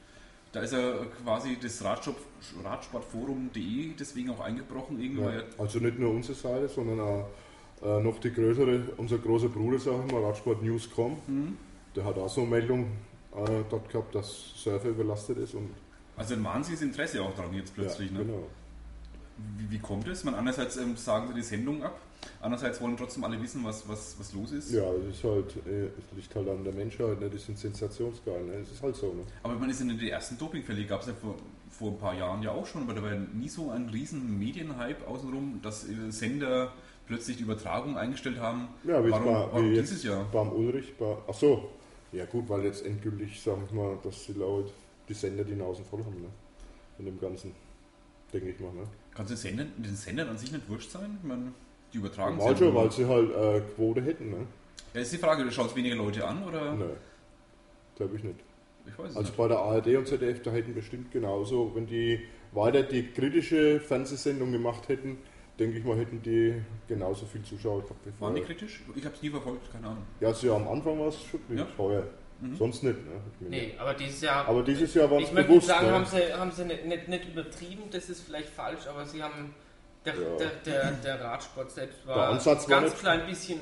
[0.54, 2.16] Da ist er quasi das Radsport,
[2.64, 5.24] Radsportforum.de deswegen auch eingebrochen irgendwie.
[5.24, 7.28] Ja, also nicht nur unsere Seite, sondern auch
[7.82, 11.58] äh, noch die größere, unser großer Bruder, sagen wir, Radsport News.com, Mhm.
[11.96, 12.92] der hat auch so eine Meldung
[13.36, 15.56] äh, dort gehabt, dass Surfer überlastet ist.
[15.56, 15.70] Und,
[16.16, 18.12] Also ein wahnsinniges Interesse auch dran jetzt plötzlich.
[18.12, 18.26] ja, ne?
[18.26, 18.48] genau.
[19.58, 20.24] wie, wie kommt es?
[20.24, 22.00] Man, einerseits ähm, sagen sie die Sendung ab,
[22.42, 24.72] andererseits wollen trotzdem alle wissen, was, was, was los ist.
[24.72, 27.30] Ja, es ist halt, äh, es liegt halt an der Menschheit, ne?
[27.30, 28.54] die sind sensationsgeil, ne?
[28.56, 29.14] es ist halt so.
[29.14, 29.24] Ne?
[29.44, 31.36] Aber man ist in den ersten Dopingfälle, gab es ja vor,
[31.70, 34.38] vor ein paar Jahren ja auch schon, aber da war ja nie so ein riesen
[34.38, 36.74] Medienhype außenrum, dass äh, Sender
[37.08, 38.70] plötzlich die Übertragung eingestellt haben.
[38.84, 40.26] Ja, wie, warum bei, warum wie dieses Jahr?
[40.32, 41.70] beim Ulrich, bei, ach so,
[42.12, 44.72] ja gut, weil jetzt endgültig, sagen wir mal, dass die Leute,
[45.10, 46.30] die Sender die Nasen voll haben, ne?
[46.96, 47.52] von dem Ganzen,
[48.32, 48.72] denke ich mal.
[48.74, 48.88] Ne?
[49.14, 51.18] Kann es den Sendern, den Sendern an sich nicht wurscht sein?
[51.22, 51.52] Ich meine,
[51.94, 54.48] die übertragen Normal ja schon, weil sie halt äh, Quote hätten, ne?
[54.94, 56.74] Ja, ist die Frage, schaut es weniger Leute an oder?
[56.74, 56.90] Nein,
[57.96, 58.40] glaube ich nicht.
[58.86, 59.38] Ich weiß es Also nicht.
[59.38, 62.20] bei der ARD und ZDF, da hätten bestimmt genauso, wenn die
[62.52, 65.18] weiter die kritische Fernsehsendung gemacht hätten,
[65.58, 68.56] denke ich mal, hätten die genauso viel Zuschauer gehabt wie Waren die vorher.
[68.58, 68.82] kritisch?
[68.96, 70.04] Ich habe es nie verfolgt, keine Ahnung.
[70.20, 71.66] Ja, also ja, am Anfang war es schon Ja.
[71.78, 72.04] teuer.
[72.42, 72.56] Mhm.
[72.56, 72.98] Sonst nicht.
[73.06, 73.50] Ne?
[73.50, 74.48] Nee, aber dieses Jahr.
[74.48, 75.68] Aber dieses Jahr war es ich möchte bewusst.
[75.68, 75.94] sagen, ne?
[75.94, 79.54] haben sie, haben sie nicht, nicht, nicht übertrieben, das ist vielleicht falsch, aber sie haben.
[80.06, 80.36] Der, Ja.
[80.38, 83.60] der, der, der Radsport selbst war war ganz nicht- klein bisschen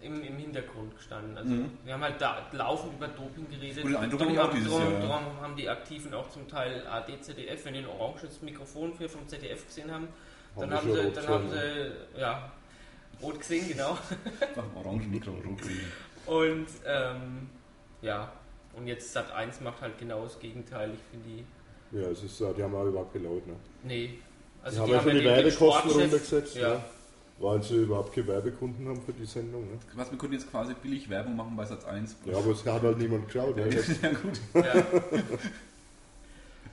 [0.00, 1.36] im, im Hintergrund gestanden.
[1.36, 1.70] Also Mhm.
[1.84, 3.84] wir haben halt da laufend über Doping geredet.
[3.84, 5.00] Eindruck Drum auch haben- dieses drum- Jahr, ja.
[5.00, 9.08] drum haben die Aktiven auch zum Teil AD, ZDF, wenn die ein oranges Mikrofon für
[9.08, 10.08] vom ZDF gesehen haben,
[10.56, 11.50] dann haben sie sie, rot dann gesehen, haben
[12.14, 12.52] sie, ja,
[13.22, 13.98] rot gesehen, genau.
[14.76, 15.92] Orangen Mikro rot kriegen.
[16.24, 17.50] Und ähm,
[18.00, 18.32] ja,
[18.74, 20.92] und jetzt Sat 1 macht halt genau das Gegenteil.
[20.94, 23.46] Ich finde die Ja, es ist, die haben auch überhaupt gelohnt.
[23.46, 23.54] Ne?
[23.82, 24.18] Nee.
[24.62, 26.74] Die Also haben ja schon die Werbekosten runtergesetzt, Ja.
[26.74, 26.80] ne?
[27.38, 29.62] weil sie überhaupt keine Werbekunden haben für die Sendung.
[29.62, 29.78] Ne?
[29.94, 32.16] Was, wir können jetzt quasi billig Werbung machen bei Satz 1.
[32.26, 33.56] Ja, aber es hat halt niemand geschaut.
[33.56, 33.70] Ne?
[33.70, 34.40] Das, ja gut.
[34.54, 34.84] Ja.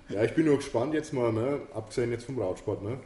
[0.09, 1.59] ja, ich bin nur gespannt jetzt mal, ne?
[1.73, 2.97] abgesehen jetzt vom Radsport, ne?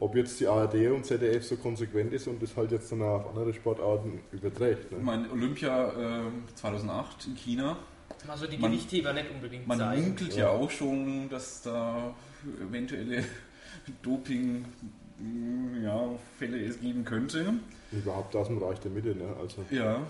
[0.00, 3.26] ob jetzt die ARD und ZDF so konsequent ist und das halt jetzt dann auf
[3.30, 4.84] andere Sportarten überträgt.
[4.92, 5.02] Ich Ne?
[5.02, 5.88] meine, Olympia
[6.20, 7.76] äh, 2008 in China.
[8.28, 10.44] Also die Gewichtheber nicht unbedingt Man munkelt ja.
[10.46, 10.50] Ja.
[10.50, 12.14] auch schon, dass da
[12.68, 13.24] eventuelle
[14.02, 14.64] Doping
[15.18, 17.54] mh, ja, Fälle es geben könnte.
[17.92, 19.14] Überhaupt aus dem Bereich der Mitte.
[19.14, 19.34] Ne?
[19.40, 20.06] Also Ja,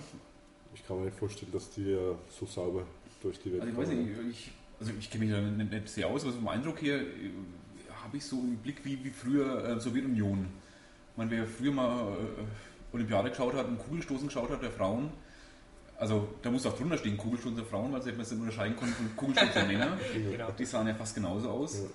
[0.74, 2.84] ich kann mir nicht vorstellen, dass die äh, so sauber
[3.22, 5.88] durch die Welt also ich weiß nicht, ich, also ich kenne mich da nicht, nicht
[5.88, 7.30] sehr aus, aber vom Eindruck her äh,
[8.02, 10.46] habe ich so im Blick wie, wie früher äh, Sowjetunion.
[11.16, 15.10] Man, wer früher mal äh, Olympiade geschaut hat und Kugelstoßen geschaut hat der Frauen,
[15.98, 18.76] also da muss auch drunter stehen Kugelstoßen der Frauen, weil sie man es nicht unterscheiden
[18.76, 19.98] konnte von Kugelstoßen der Männer.
[20.30, 20.50] Genau.
[20.56, 21.80] Die sahen ja fast genauso aus.
[21.80, 21.86] Äh,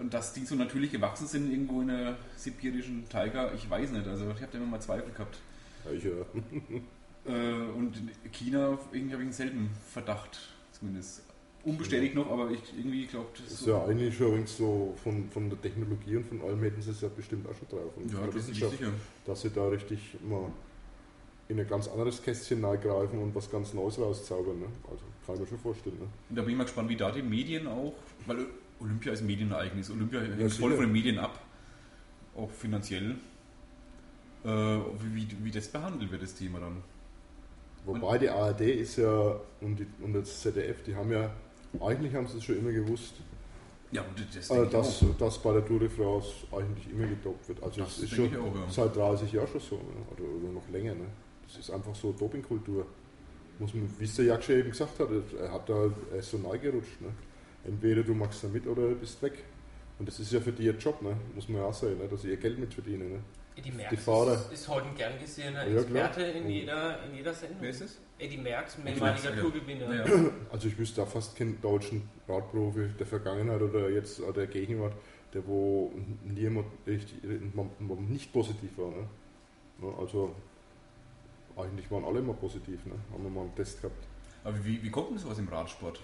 [0.00, 4.06] und dass die so natürlich gewachsen sind irgendwo in der sibirischen Taiga, ich weiß nicht.
[4.06, 5.38] Also ich habe da immer mal Zweifel gehabt.
[5.84, 6.10] Ja, ich, äh,
[7.28, 10.38] Äh, und in China irgendwie habe ich einen selben Verdacht,
[10.72, 11.22] zumindest.
[11.64, 15.28] Unbestätigt noch, aber ich irgendwie glaube, das ist ist ja eigentlich schon übrigens so von,
[15.28, 17.92] von der Technologie und von allem hätten sie es ja bestimmt auch schon drauf.
[17.96, 18.70] Und ja, das ist sicher.
[19.26, 20.50] dass sie da richtig mal
[21.48, 24.60] in ein ganz anderes Kästchen greifen und was ganz Neues rauszaubern.
[24.60, 24.66] Ne?
[24.88, 25.98] Also kann ich mir schon vorstellen.
[25.98, 26.06] Ne?
[26.30, 27.94] Und da bin ich mal gespannt, wie da die Medien auch,
[28.26, 28.46] weil
[28.80, 29.90] Olympia ist Medienereignis.
[29.90, 31.40] Olympia hängt Ja, voll von den Medien ab,
[32.36, 33.16] auch finanziell.
[34.44, 36.82] Äh, wie, wie, das behandelt wird, das Thema dann.
[37.84, 41.30] Wobei die ARD ist ja und, die, und das ZDF, die haben ja,
[41.80, 43.14] eigentlich haben sie es schon immer gewusst,
[43.90, 47.62] Ja, und das ich dass, dass bei der Tour de France eigentlich immer gedopt wird.
[47.62, 48.70] Also Das es ist schon auch, ja.
[48.70, 49.82] seit 30 Jahren schon so, ne?
[50.12, 50.94] oder, oder noch länger.
[50.94, 51.06] Ne?
[51.46, 52.86] Das ist einfach so Dopingkultur.
[53.58, 55.08] Muss man, wie es der Jaksche eben gesagt hat,
[55.40, 57.00] er hat da er ist so neu gerutscht.
[57.00, 57.08] Ne?
[57.68, 59.44] Entweder du machst da mit oder du bist weg.
[59.98, 61.16] Und das ist ja für die ihr Job, ne?
[61.34, 62.08] muss man ja auch sagen, ne?
[62.08, 63.12] dass sie ihr Geld mitverdienen.
[63.12, 63.18] Ne?
[63.56, 64.34] Eddie Merckx Die Fahrer.
[64.34, 66.06] ist, ist heute ein gern gesehener Ja, klar.
[66.06, 66.48] Experte in, Oh.
[66.48, 67.58] jeder, in jeder Sendung.
[67.60, 67.98] Wer ist es?
[68.18, 69.40] Eddie Merckx, mehrmaliger ja.
[69.42, 69.94] Tourgewinner.
[69.94, 70.30] Ja.
[70.52, 74.94] Also ich wüsste da fast keinen deutschen Radprofi der Vergangenheit oder jetzt oder der Gegenwart,
[75.34, 75.92] der wo
[76.24, 77.18] niemand richtig,
[78.08, 78.90] nicht positiv war.
[78.90, 79.08] Ne?
[79.80, 80.34] Ne, Also
[81.56, 82.94] eigentlich waren alle immer positiv, ne?
[83.12, 84.06] haben wir mal einen Test gehabt.
[84.44, 85.98] Aber wie, wie kommt denn sowas im Radsport?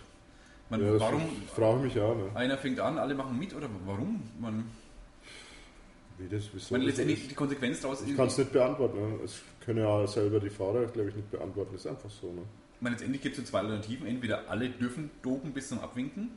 [0.70, 1.22] Man, Ja, warum
[1.54, 2.16] frage ich mich auch.
[2.16, 2.24] Ne?
[2.34, 4.22] einer fängt an, alle machen mit oder warum?
[4.40, 4.64] Man,
[6.18, 7.30] Wie das, wieso man das letztendlich ist.
[7.30, 8.98] die Konsequenz daraus Ich kann es nicht beantworten.
[8.98, 9.18] Ne?
[9.24, 11.70] Es können ja selber die Fahrer, glaube ich, nicht beantworten.
[11.72, 12.28] Das ist einfach so.
[12.32, 12.42] Ne?
[12.80, 14.06] Meine, letztendlich gibt es so zwei Alternativen.
[14.06, 16.30] Entweder alle dürfen dopen bis zum Abwinken.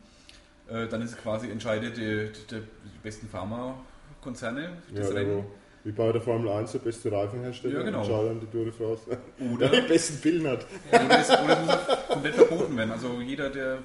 [0.70, 5.46] Äh, dann ist es quasi entscheidet die, die, die besten Pharmakonzerne das Ja, Rennen.
[5.86, 8.00] wie bei der Formel 1 der beste Reifenhersteller Ja, genau.
[8.00, 9.18] entscheidet die Tour de France.
[9.54, 10.66] Oder, Der die besten Pillen hat.
[10.92, 12.92] oder, es, oder es muss komplett verboten werden.
[12.92, 13.80] Also jeder, der.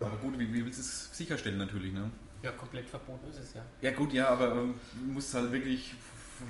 [0.00, 1.92] Aber gut, wie, wie willst du es sicherstellen natürlich?
[1.92, 2.10] Ne?
[2.42, 3.62] Ja, komplett verboten ist es ja.
[3.80, 5.94] Ja, gut, ja, aber ähm, du musst halt wirklich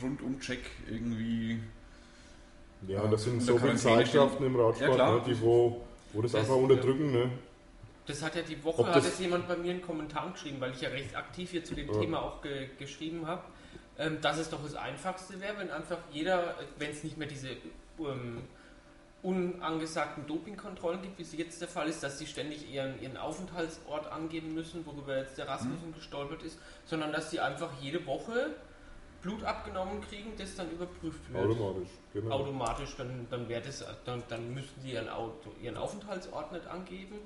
[0.03, 1.61] rundum Check irgendwie.
[2.89, 6.33] Ja, Ja, das sind so viele Zeitschriften im Radsport, Ja, ne, die wo, wo das,
[6.33, 7.13] Das- einfach unterdrücken.
[7.13, 7.31] Ne?
[8.07, 10.71] Das hat ja die Woche, Ob hat es jemand bei mir in Kommentaren geschrieben, weil
[10.71, 11.99] ich ja recht aktiv hier zu dem Ja.
[12.01, 13.43] Thema auch ge geschrieben habe,
[13.99, 17.49] ähm, dass es doch das Einfachste wäre, wenn einfach jeder, wenn es nicht mehr diese
[17.99, 18.43] ähm,
[19.23, 24.11] unangesagten Dopingkontrollen gibt, wie es jetzt der Fall ist, dass sie ständig ihren, ihren Aufenthaltsort
[24.13, 28.55] angeben müssen, worüber jetzt der Rasmussen gestolpert ist, sondern dass sie einfach jede Woche
[29.23, 31.45] Blut abgenommen kriegen, das dann überprüft wird.
[31.45, 32.31] Automatisch, genau.
[32.31, 37.17] automatisch, dann, dann, wäre das, dann, dann müssten die ihren, Auto, ihren Aufenthaltsort nicht angeben.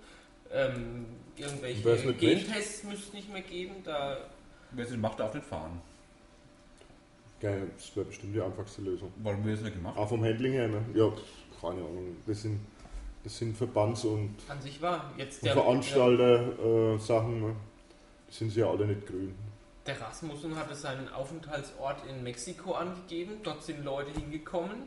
[0.50, 3.74] Ähm, irgendwelche Gentests müsste es nicht mehr geben.
[3.85, 4.16] Da,
[4.72, 5.81] Wer es nicht macht, darf nicht fahren.
[7.40, 9.12] Geil, das wäre bestimmt die einfachste Lösung.
[9.16, 9.96] Warum wird es nicht gemacht?
[9.96, 10.85] Auch vom Handling her, ne?
[10.94, 11.11] Ja,
[11.61, 12.16] keine Ahnung.
[12.27, 12.61] Das sind,
[13.25, 17.40] das sind Verbands- und, an sich war jetzt der, Veranstalter-Sachen.
[17.40, 17.57] ne?
[18.29, 19.35] Die sind sie ja alle nicht grün.
[19.87, 23.40] der, Rasmussen hatte seinen Aufenthaltsort in Mexiko angegeben.
[23.42, 24.85] Dort sind Leute hingekommen,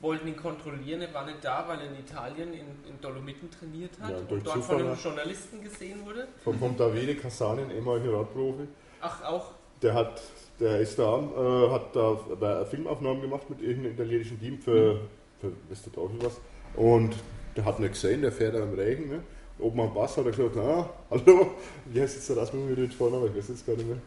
[0.00, 1.00] wollten ihn kontrollieren.
[1.00, 4.30] Er war nicht da, weil er in Italien in, in Dolomiten trainiert hat Ja, und
[4.30, 4.98] dort Zufall, von einem ne?
[5.02, 6.26] Journalisten gesehen wurde.
[6.42, 8.66] Vom, vom Davide Kassanin, ehemaliger Radprofi,
[9.00, 10.22] Ach, auch der hat,
[10.60, 15.00] der ist da, äh, hat da äh, Filmaufnahmen gemacht mit irgendeinem italienischen Team für, für
[15.42, 16.40] weiß der Teufel was.
[16.76, 17.14] Und
[17.56, 19.20] der hat nicht gesehen, der fährt da im Regen, ne?
[19.58, 21.52] Oben am Bass hat er gesagt, ah, hallo,
[21.92, 23.26] wie heißt jetzt der Rasmussen mit den Vornamen?
[23.26, 23.98] Ich weiß jetzt gar nicht mehr.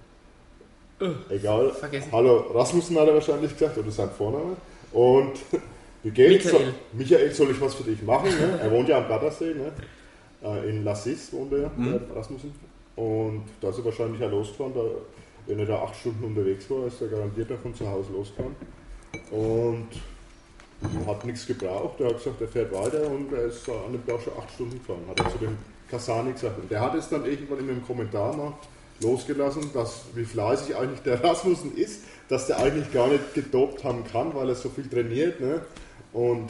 [1.29, 1.71] Egal.
[1.71, 2.09] vergessen.
[2.11, 4.55] Hallo, Rasmussen hat er wahrscheinlich gesagt, oder sein Vorname.
[4.91, 5.33] Und
[6.03, 6.45] wie geht's?
[6.51, 6.65] Michael.
[6.65, 8.29] Soll, Michael, soll ich was für dich machen?
[8.29, 8.59] Ne?
[8.61, 9.71] Er wohnt ja am Gardasee, ne?
[10.43, 11.99] Äh, in Lassis wohnt er, Mhm.
[12.13, 12.53] Rasmussen.
[12.95, 14.73] Und da ist er wahrscheinlich auch losgefahren.
[14.73, 14.81] Da,
[15.47, 18.55] wenn er da acht Stunden unterwegs war, ist er garantiert auch von zu Hause losgefahren.
[19.31, 19.87] Und
[21.07, 21.99] hat nichts gebraucht.
[21.99, 24.77] Er hat gesagt, er fährt weiter und er ist an dem Tag schon acht Stunden
[24.79, 24.99] gefahren.
[25.09, 25.57] Hat er zu dem
[25.89, 26.57] Kasani gesagt.
[26.59, 28.53] Und der hat es dann irgendwann in einem Kommentar mal
[29.01, 34.03] losgelassen, dass wie fleißig eigentlich der Rasmussen ist, dass der eigentlich gar nicht gedopt haben
[34.11, 35.39] kann, weil er so viel trainiert.
[35.39, 35.61] Ne?
[36.13, 36.47] Und,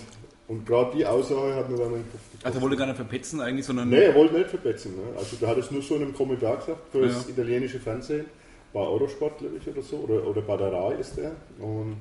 [0.48, 2.46] und gerade die Aussage hat mir dann den Kopf gekostet.
[2.46, 4.96] Also er wollte gar nicht verpetzen eigentlich, sondern Nee, er wollte nicht verpetzen.
[4.96, 5.18] Ne?
[5.18, 7.32] Also der hat es nur so in einem Kommentar gesagt für das Ja.
[7.32, 8.26] italienische Fernsehen.
[8.72, 9.96] Bei Eurosport, glaube ich, oder so.
[9.98, 11.32] Oder, oder bei der RAI ist der.
[11.60, 11.96] Und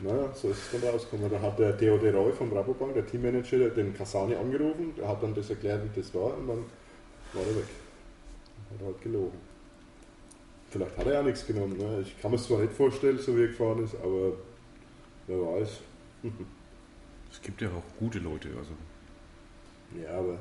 [0.00, 1.28] naja, so ist es dann rausgekommen.
[1.30, 4.94] Da hat der Theo De Roy vom Rabobank, der Teammanager, den Kasani angerufen.
[4.96, 6.36] Der hat dann das erklärt, wie das war.
[6.36, 6.64] Und dann
[7.32, 7.64] war er weg.
[8.70, 9.38] Hat er halt gelogen.
[10.70, 11.76] Vielleicht hat er ja nichts genommen.
[11.76, 12.02] Ne?
[12.02, 14.34] Ich kann mir es zwar nicht vorstellen, so wie er gefahren ist, aber
[15.26, 15.80] wer weiß.
[17.32, 18.50] es gibt ja auch gute Leute.
[18.56, 18.72] Also.
[20.00, 20.38] Ja, aber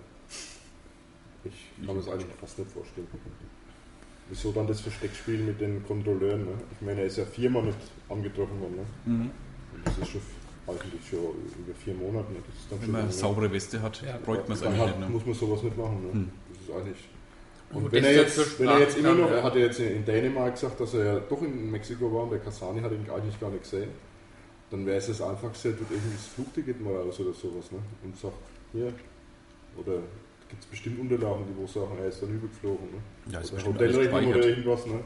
[1.46, 3.08] ich kann mir das eigentlich fast nicht vorstellen.
[4.30, 6.46] Wieso dann das Versteckspiel mit den Kontrolleuren?
[6.46, 6.52] Ne?
[6.74, 7.78] Ich meine, er ist ja viermal nicht
[8.10, 8.76] angetroffen worden.
[8.76, 8.86] Ne?
[9.06, 9.32] Mhm.
[9.88, 10.22] Das ist schon
[10.68, 12.32] eigentlich schon über vier Monate.
[12.34, 12.40] Ne?
[12.46, 14.18] Das ist dann Wenn man eine saubere Weste hat, Ja.
[14.24, 15.00] bräuchte man es eigentlich hat, nicht.
[15.00, 15.10] Ne?
[15.10, 16.06] muss man sowas nicht machen.
[16.06, 16.12] Ne?
[16.14, 16.32] Hm.
[16.50, 17.10] Das ist eigentlich.
[17.74, 20.06] Und Und wenn er, jetzt wenn er jetzt immer noch, er hat ja jetzt in
[20.06, 23.40] Dänemark gesagt, dass er ja doch in Mexiko war und der Kasani hat ihn eigentlich
[23.40, 23.90] gar nicht gesehen,
[24.70, 27.80] dann wäre es das Einfachste, er tut irgendwie das Flugticket mal aus oder sowas ne?
[28.04, 28.36] und sagt,
[28.72, 28.94] hier,
[29.78, 30.00] oder
[30.50, 32.86] gibt es bestimmt Unterlagen, die wo sagen, er ist dann übergeflogen.
[32.86, 33.34] Ne?
[33.34, 34.86] Ja, ist oder Hotelrechnung oder irgendwas.
[34.86, 35.00] Ne?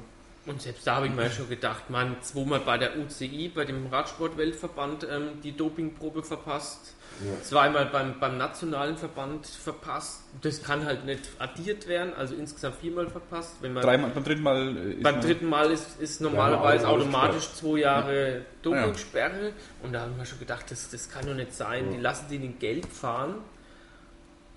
[0.47, 3.85] Und selbst da habe ich mir schon gedacht, man, zweimal bei der UCI, bei dem
[3.87, 7.43] Radsport-Weltverband, ähm, die Dopingprobe verpasst, Ja.
[7.43, 10.21] zweimal beim, beim nationalen Verband verpasst.
[10.41, 13.57] Das kann halt nicht addiert werden, also insgesamt viermal verpasst.
[13.61, 16.89] Wenn man Dreimal, beim dritten Mal äh, ist beim dritten Mal ist, ist normalerweise Ja,
[16.89, 19.53] automatisch zwei Jahre Ah, Dopingsperre.
[19.83, 21.85] Und da haben wir schon gedacht, das, das kann doch nicht sein.
[21.85, 21.91] Ja.
[21.97, 23.35] Die lassen den in Geld fahren,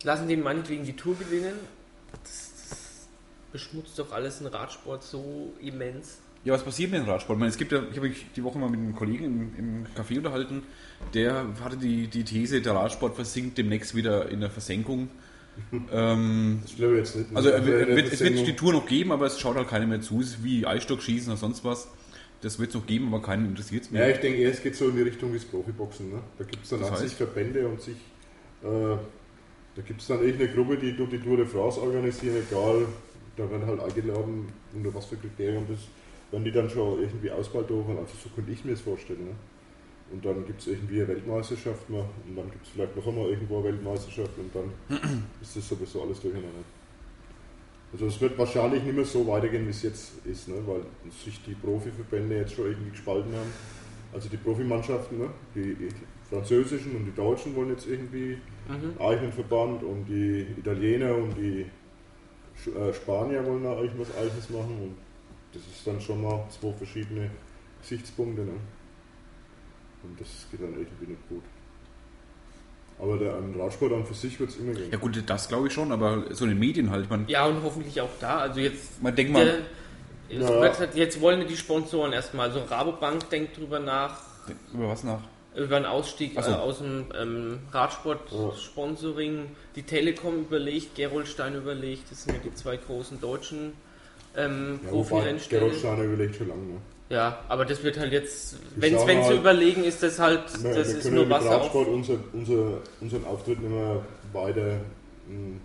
[0.03, 1.59] lassen den meinetwegen die Tour gewinnen.
[2.23, 2.54] Das
[3.55, 6.19] beschmutzt doch alles den Radsport so immens.
[6.45, 7.37] Ja, was passiert mit dem Radsport?
[7.37, 9.53] Ich, meine, es gibt ja, ich habe mich die Woche mal mit einem Kollegen im,
[9.57, 10.63] im Café unterhalten,
[11.15, 15.09] der hatte die, die These, der Radsport versinkt demnächst wieder in der Versenkung.
[15.93, 17.29] ähm, Das glaube ich jetzt nicht.
[17.35, 20.21] also wird- es wird die Tour noch geben, aber es schaut halt keiner mehr zu.
[20.21, 21.87] Es ist wie Eisstockschießen oder sonst was.
[22.41, 24.11] Das wird es noch geben, aber keinen interessiert es Ja, mehr.
[24.15, 26.11] ich denke, eher, es geht so in die Richtung wie das Profiboxen.
[26.11, 26.19] Ne?
[26.39, 27.03] Da gibt es dann Das heißt?
[27.03, 27.97] sich Verbände und sich.
[28.65, 28.67] Äh,
[29.77, 32.87] da gibt es dann irgendeine Gruppe, die tut die Tour de France organisieren, egal.
[33.37, 35.81] Da werden halt eingeladen, unter was für Kriterien das.
[36.31, 39.25] Wenn die dann schon irgendwie Auswahl dürfen, also so könnte ich mir das vorstellen.
[39.27, 39.35] Ne?
[40.13, 43.29] Und dann gibt es irgendwie eine Weltmeisterschaft mal und dann gibt es vielleicht noch einmal
[43.31, 44.73] irgendwo eine Weltmeisterschaft und dann
[45.43, 46.65] ist das sowieso alles durcheinander.
[47.93, 50.57] Also es wird wahrscheinlich nicht mehr so weitergehen, wie es jetzt ist, ne?
[50.67, 50.81] weil
[51.25, 53.53] sich die Profiverbände jetzt schon irgendwie gespalten haben.
[54.13, 55.29] Also die Profimannschaften, ne?
[55.55, 55.77] die
[56.29, 58.99] französischen und die deutschen wollen jetzt irgendwie Mhm.
[58.99, 61.67] einen eigenen Verband und die Italiener und die
[62.95, 64.97] Spanier wollen da eigentlich was eigenes machen und
[65.53, 67.31] das ist dann schon mal zwei verschiedene
[67.81, 68.43] Gesichtspunkte.
[68.43, 68.53] Ne?
[70.03, 71.43] Und das geht dann irgendwie nicht gut.
[72.99, 74.91] Aber der an Radsport an für sich wird es immer gehen.
[74.91, 77.11] Ja gut, das glaube ich schon, aber so in den Medien halt.
[77.11, 78.39] Man, Ja, und hoffentlich auch da.
[78.39, 79.63] Also jetzt, man denkt mal,
[80.29, 80.61] es Ja.
[80.61, 82.49] wird halt, jetzt wollen die Sponsoren erstmal.
[82.49, 84.21] Also Rabobank denkt drüber nach,
[84.73, 85.21] über was nach?
[85.57, 86.51] Über einen Ausstieg so.
[86.51, 89.47] äh, aus dem ähm, Radsport-Sponsoring.
[89.77, 93.73] Die Telekom überlegt, Gerolstein überlegt, das sind ja die zwei großen deutschen
[94.37, 95.65] ähm, Ja, wobei Profi-Rennstellen.
[95.65, 96.63] Gerolsteiner überlegt schon lange.
[96.63, 96.81] Ne?
[97.11, 100.75] Ja, aber das wird halt jetzt, wenn wenn sie mal, überlegen, ist das halt, Wir,
[100.75, 101.63] das ist nur ja Wasser auf.
[101.65, 104.81] Radsport unser, unser, unseren Auftritt immer weiter
[105.29, 105.59] mh,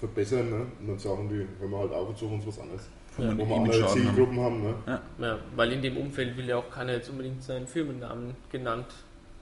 [0.00, 0.50] verbessern.
[0.50, 0.66] Ne?
[0.80, 2.82] Und dann sagen die, wenn wir halt auf und zu uns was anderes.
[3.16, 3.92] Wo man Wo wir andere haben.
[3.92, 4.62] Zielgruppen haben.
[4.62, 4.74] Ne?
[5.18, 8.86] Ja, weil in dem Umfeld will ja auch keiner jetzt unbedingt seinen Firmennamen genannt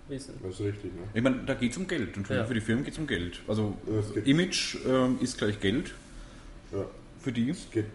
[0.08, 0.34] wissen.
[0.42, 0.92] Das ist richtig.
[0.94, 1.02] Ne?
[1.14, 2.16] Ich meine, da geht es um Geld.
[2.16, 2.44] Und für, Ja.
[2.44, 3.40] für die Firmen geht es um Geld.
[3.48, 3.76] Also
[4.24, 5.92] Image ähm, ist gleich Geld
[6.72, 6.84] ja,
[7.20, 7.50] für die.
[7.50, 7.86] es geht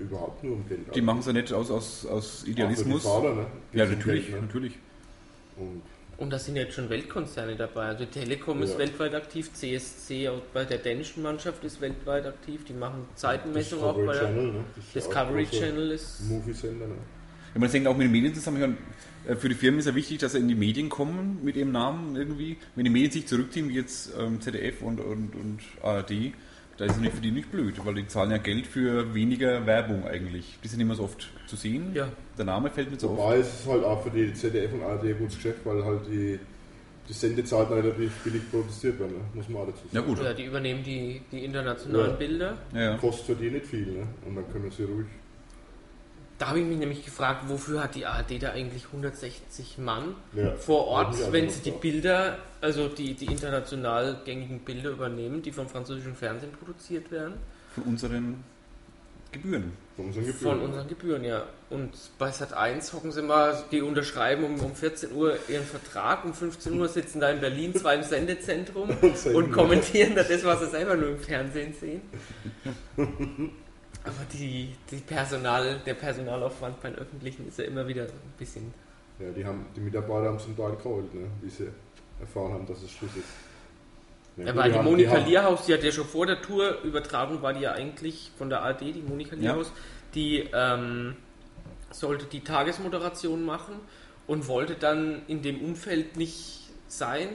[0.00, 0.94] überhaupt nur um Geld.
[0.94, 3.04] Die machen es ja nicht aus, aus, aus Idealismus.
[3.06, 3.46] Auch für die Fahrer, ne?
[3.72, 4.46] Ja, natürlich, Geld, ne?
[4.46, 4.72] natürlich.
[5.56, 5.82] Und
[6.18, 7.86] Und da sind jetzt schon Weltkonzerne dabei.
[7.86, 8.78] Also Telekom ist Ja.
[8.78, 12.64] weltweit aktiv, CSC auch bei der dänischen Mannschaft ist weltweit aktiv.
[12.64, 14.64] Die machen Zeitenmessung auch Discovery bei der Channel, ne?
[14.78, 16.20] Ist Discovery Channel ist.
[16.28, 16.86] Movie-Sender.
[16.88, 16.94] Ne?
[17.54, 18.76] Wenn man denkt, auch mit den Medien zusammenhören,
[19.26, 21.72] äh, für die Firmen ist ja wichtig, dass sie in die Medien kommen mit ihrem
[21.72, 22.56] Namen irgendwie.
[22.74, 26.32] Wenn die Medien sich zurückziehen, wie jetzt ähm, ZDF und, und, und ARD,
[26.76, 29.66] da ist es nicht für die nicht blöd, weil die zahlen ja Geld für weniger
[29.66, 30.58] Werbung eigentlich.
[30.62, 31.90] Die sind immer so oft zu sehen.
[31.92, 32.08] Ja.
[32.36, 33.10] Der Name fällt mir so.
[33.16, 36.02] Wobei es ist halt auch für die ZDF und ARD ein gutes Geschäft, weil halt
[36.06, 36.38] die,
[37.08, 39.24] die Sendezeiten relativ billig produziert werden, ne?
[39.34, 39.90] muss man auch dazu sagen.
[39.92, 40.22] Ja gut.
[40.22, 42.16] Ja, die übernehmen die, die internationalen Ja.
[42.16, 42.58] Bilder.
[42.72, 42.96] Ja.
[42.98, 44.06] Kostet für die nicht viel, ne?
[44.24, 45.06] Und dann können sie ruhig.
[46.38, 50.54] Da habe ich mich nämlich gefragt, wofür hat die ARD da eigentlich 160 Mann Ja,
[50.54, 51.70] vor Ort, eigentlich wenn sie die.
[51.72, 57.34] Bilder, also die, die international gängigen Bilder übernehmen, die vom französischen Fernsehen produziert werden?
[57.74, 58.44] Von unseren
[59.32, 59.72] Gebühren.
[59.96, 60.58] Von unseren Gebühren.
[60.58, 61.42] Von unseren Gebühren, ja.
[61.70, 66.24] Und bei Sat 1 hocken sie mal, die unterschreiben um, um 14 Uhr ihren Vertrag,
[66.24, 70.44] um 15 Uhr sitzen da in Berlin, zwar im Sendezentrum senden, und kommentieren da das,
[70.44, 72.02] was sie selber nur im Fernsehen sehen.
[74.04, 78.72] Aber die, die Personal, der Personalaufwand beim Öffentlichen ist ja immer wieder ein bisschen.
[79.18, 81.26] Ja, die, haben, die Mitarbeiter haben zum Teil geholt, ne?
[81.42, 81.68] wie sie
[82.20, 83.24] erfahren haben, dass es Schluss ist.
[84.36, 87.42] Ja, weil die haben- Monika haben- Lierhaus, die hat ja schon vor der Tour übertragen,
[87.42, 89.42] war die ja eigentlich von der ARD, die Monika Ja.
[89.52, 89.72] Lierhaus,
[90.14, 91.16] die ähm,
[91.90, 93.74] sollte die Tagesmoderation machen
[94.28, 97.28] und wollte dann in dem Umfeld nicht sein.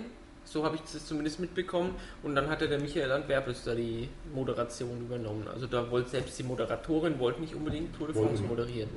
[0.53, 1.95] So habe ich das zumindest mitbekommen.
[2.21, 5.47] Und dann hatte der Michael Antwerpes da die Moderation übernommen.
[5.51, 8.87] Also da wollte selbst die Moderatorin wollte nicht unbedingt Tour de France moderieren.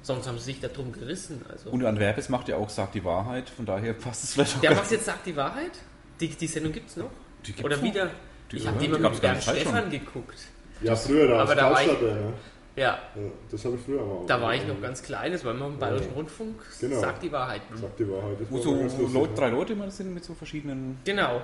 [0.00, 1.44] Sonst haben sie sich darum gerissen.
[1.50, 1.68] Also.
[1.68, 4.74] Und Antwerpes macht ja auch, sagt die Wahrheit, von daher passt es vielleicht auch der
[4.74, 5.72] macht jetzt sagt die Wahrheit?
[6.20, 7.10] Die, die Sendung gibt es noch?
[7.44, 7.82] Die gibt's Oder noch.
[7.82, 8.10] wieder?
[8.50, 9.62] Die- ich habe ja, die immer mit Bernd Zeit schon.
[9.72, 10.38] Stefan geguckt.
[10.80, 12.32] Ja, früher, da Aber da war ich- Karlstadter, ne?
[12.76, 14.26] Ja, Ja, das habe ich früher mal.
[14.26, 16.14] da war ich noch ganz klein, das war immer im Bayerischen Ja.
[16.16, 16.56] Rundfunk.
[16.80, 17.00] Genau.
[17.00, 17.62] Sagt die Wahrheit.
[17.74, 18.40] Sagt die Wahrheit.
[18.40, 18.74] Das Wo so
[19.12, 20.98] Leute, drei Leute immer sind mit so verschiedenen.
[21.04, 21.40] Genau.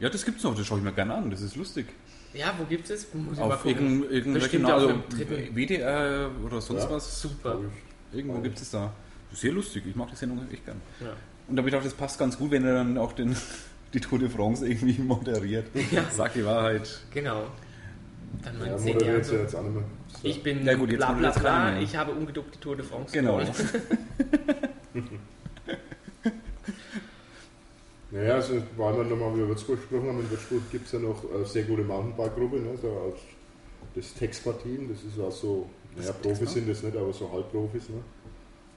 [0.00, 1.86] Ja, das gibt's noch, das schaue ich mir gerne an, das ist lustig.
[2.34, 3.06] Ja, wo gibt es?
[3.14, 4.10] Muss ich mal Auf gucken.
[4.10, 5.54] irgendeinem Regional, auch also.
[5.54, 6.90] WDR oder sonst Ja.
[6.90, 7.20] was.
[7.22, 7.60] Super.
[8.12, 8.92] Irgendwo gibt es da.
[9.32, 10.80] Sehr lustig, ich mag die Sendung echt gern.
[11.00, 11.12] Ja.
[11.48, 13.36] Und da habe ich gedacht, das passt ganz gut, wenn er dann auch den,
[13.94, 15.66] die Tour de France irgendwie moderiert.
[15.92, 16.04] Ja.
[16.10, 17.00] Sag die Wahrheit.
[17.14, 17.44] Genau.
[18.42, 19.34] Dann Ja, mein zehn Jahre moderiert so.
[19.34, 19.84] ja jetzt auch nicht mehr.
[20.22, 21.70] Ich bin Ja, gut, jetzt bla bla keiner bla.
[21.72, 21.82] mehr.
[21.82, 23.40] Ich habe ungeduckt die Tour de France Genau.
[28.10, 31.22] Naja, also, weil wir nochmal über Würzburg gesprochen haben, in Würzburg gibt es ja noch
[31.34, 32.76] eine sehr gute Mountainbike-Gruppe, ne?
[32.80, 33.18] so als
[33.96, 37.88] das Textpartien, das ist auch so, naja, Profis sind das nicht, aber so Halbprofis.
[37.88, 37.96] Ne?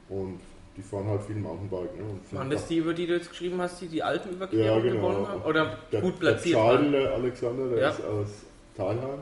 [0.09, 0.39] Und
[0.75, 1.95] die fahren halt viel Mountainbike.
[1.97, 2.03] Ne?
[2.03, 4.95] Und Waren das die, über die du jetzt geschrieben hast, die die Alpenüberquerung Ja, genau.
[5.09, 5.41] gewonnen haben?
[5.43, 6.63] Oder der, gut platziert der?
[6.63, 7.89] Charles Alexander, der Ja.
[7.91, 8.27] ist aus
[8.75, 9.19] Thalheim.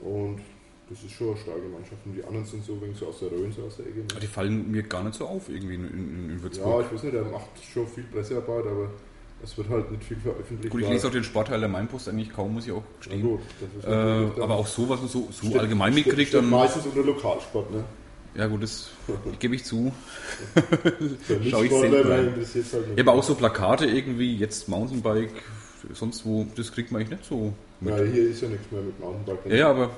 [0.00, 0.40] Und
[0.90, 2.00] das ist schon eine starke Mannschaft.
[2.06, 3.98] Und die anderen sind so wegen so aus der Rhön, so aus der Ecke.
[4.00, 4.06] Ne?
[4.22, 6.86] die fallen mir gar nicht so auf irgendwie in, in, in Ja, Würzburg.
[6.86, 8.90] ich weiß nicht, der macht schon viel Pressearbeit, aber
[9.42, 10.70] es wird halt nicht viel veröffentlicht.
[10.70, 13.22] Gut, ich lese auch den Sportteil der Mainpost eigentlich kaum, muss ich auch Ja, gestehen.
[13.22, 13.88] gut, das ist
[14.38, 16.50] Äh, aber auch so, was man so, so Steht- allgemein steht- mitkriegt, steht dann.
[16.50, 17.84] meistens unter Lokalsport, ne?
[18.34, 18.90] Ja, gut, das
[19.38, 19.92] gebe ich zu.
[21.50, 22.34] Schau ich der rein.
[22.34, 22.96] halt.
[22.96, 25.30] Ja, aber auch so Plakate irgendwie, jetzt Mountainbike,
[25.94, 27.96] sonst wo, das kriegt man eigentlich nicht so mit.
[27.96, 29.46] Ja, hier ist ja nichts mehr mit Mountainbike.
[29.50, 29.90] Ja, ja, aber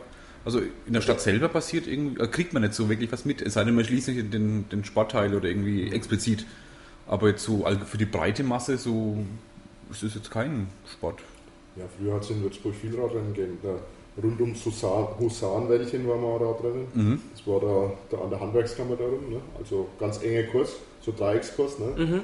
[0.44, 3.42] also in der Stadt selber passiert irgendwie, äh, kriegt man nicht so wirklich was mit,
[3.42, 6.46] es sei denn, man schließt nicht den, den Sportteil oder irgendwie explizit.
[7.06, 9.18] Aber jetzt so für die breite Masse, so
[9.90, 11.18] ist es jetzt kein Sport.
[11.76, 13.58] Ja, früher hat es in Würzburg viel Radrennen gegeben.
[13.62, 13.74] Da
[14.22, 16.86] rund um Husan, Husanwäldchen war mal Radrennen.
[16.94, 17.20] Mhm.
[17.32, 19.40] Das war da, da an der Handwerkskammer da rum, ne?
[19.58, 21.86] Also ganz enger Kurs, so Dreieckskurs, ne?
[21.96, 22.20] Mhm.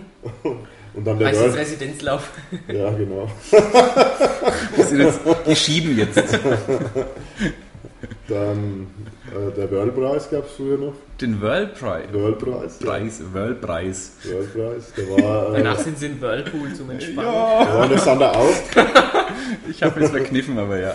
[0.94, 1.56] Und dann der World.
[1.56, 2.30] Residenzlauf?
[2.68, 3.28] Ja, genau.
[4.76, 6.22] Das sind jetzt, die schieben jetzt
[8.28, 8.86] Dann
[9.32, 10.94] äh, der Worldpreis gab es früher noch.
[11.20, 12.12] den World Prize.
[12.12, 12.78] Worldpreis.
[12.80, 12.86] Ja.
[12.86, 14.12] Preis, World Preis.
[14.24, 14.92] Worldpreis.
[14.92, 17.32] Der war, äh, Danach sind sie in Whirlpool zum Entspannen.
[17.32, 18.54] Ja, der war in der Sander auch.
[19.70, 20.94] ich habe jetzt verkniffen, aber ja.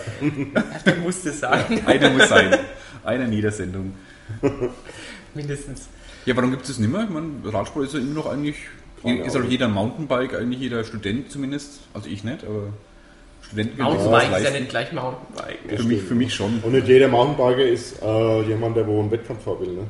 [0.84, 1.86] Das musste sein.
[1.86, 2.56] Einer muss sein.
[3.04, 3.94] Einer in jeder Sendung.
[5.34, 5.88] Mindestens.
[6.24, 7.02] Ja, warum gibt es das nicht mehr?
[7.04, 8.56] Ich meine, Radsport ist ja immer noch eigentlich,
[9.02, 9.50] Keine ist halt Ahnung.
[9.50, 11.80] jeder ein Mountainbike, eigentlich jeder Student zumindest.
[11.94, 12.68] Also ich nicht, aber
[13.56, 15.70] Das Mountainbike ist ja nicht gleich Mountainbike.
[15.70, 15.76] Ne?
[15.78, 16.60] Für mich, für mich schon.
[16.62, 19.72] Und nicht jeder Mountainbiker ist äh, jemand, der wo einen Wettkampf haben will.
[19.74, 19.82] Ne?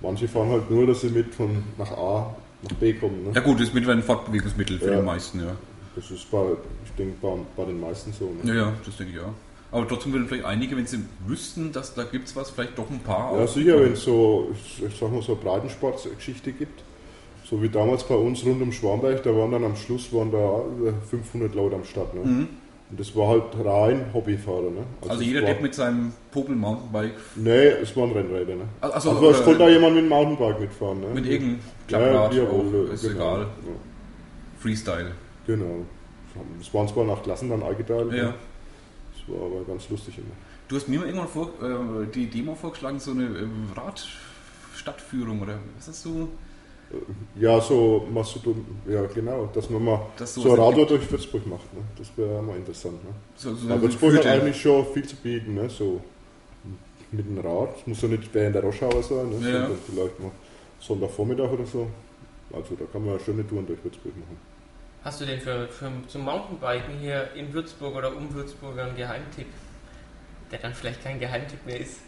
[0.00, 3.24] Manche fahren halt nur, dass sie mit von nach A nach B kommen.
[3.24, 3.32] Ne?
[3.34, 4.96] Ja gut, das ist mittlerweile ein Fortbewegungsmittel für Ja.
[5.00, 5.54] die meisten, ja.
[5.94, 6.42] Das ist bei,
[6.84, 8.32] ich denke, bei, bei den meisten so.
[8.42, 8.54] Ne?
[8.54, 9.32] Ja, ja, das denke ich auch.
[9.76, 12.90] Aber trotzdem würden vielleicht einige, wenn sie wüssten, dass da gibt es was, vielleicht doch
[12.90, 16.82] ein paar Ja, sicher, wenn es so, ich sag mal, so eine Breitensportgeschichte gibt.
[17.44, 20.62] So wie damals bei uns rund um Schwarmberg, da waren dann am Schluss waren da
[20.78, 22.14] über 500 Leute am Start.
[22.14, 22.20] Ne?
[22.24, 22.48] Mhm.
[22.92, 24.70] Und das war halt rein Hobbyfahrer.
[24.70, 24.84] Ne?
[25.00, 28.54] Also es jeder war, Depp mit seinem Popel Mountainbike, Nee, es waren Rennräder.
[28.54, 28.64] Ne?
[28.82, 31.00] also, also Also es oder konnte auch jemand mit dem Mountainbike mitfahren.
[31.00, 31.06] Ne?
[31.14, 33.14] mit irgendeinem ja, Klapprad, wie auch, ist genau.
[33.14, 33.72] egal, Ja,
[34.60, 35.12] Freestyle.
[35.46, 35.86] genau.
[36.58, 38.12] Das waren zwar nach Klassen dann eingeteilt.
[38.12, 38.24] Ja.
[38.24, 38.34] ne?
[39.14, 40.26] Das war aber ganz lustig immer.
[40.68, 45.58] Du hast mir mal irgendwann vor, äh, die Demo vorgeschlagen, so eine ähm, Radstadtführung oder
[45.78, 46.28] was hast du?
[47.36, 48.50] Ja, so super,
[48.86, 50.90] ja genau, dass man mal Das so, ein Radtour gibt.
[50.90, 51.72] durch Würzburg macht.
[51.72, 51.80] Ne?
[51.96, 53.02] Das wäre mal interessant.
[53.04, 53.10] Ne?
[53.34, 55.68] So, so Würzburg hat eigentlich schon viel zu bieten, ne?
[55.70, 56.00] so
[57.10, 57.76] mit dem Rad.
[57.78, 59.34] Es muss ja nicht während der Roschauer sein, ne?
[59.36, 59.60] Ja.
[59.60, 60.30] sondern vielleicht mal
[60.80, 61.86] Sonntagvormittag oder so.
[62.52, 64.36] Also da kann man ja schöne Touren durch Würzburg machen.
[65.04, 69.48] Hast du denn für, für zum Mountainbiken hier in Würzburg oder um Würzburg einen Geheimtipp?
[70.50, 71.98] Der dann vielleicht kein Geheimtipp mehr ist.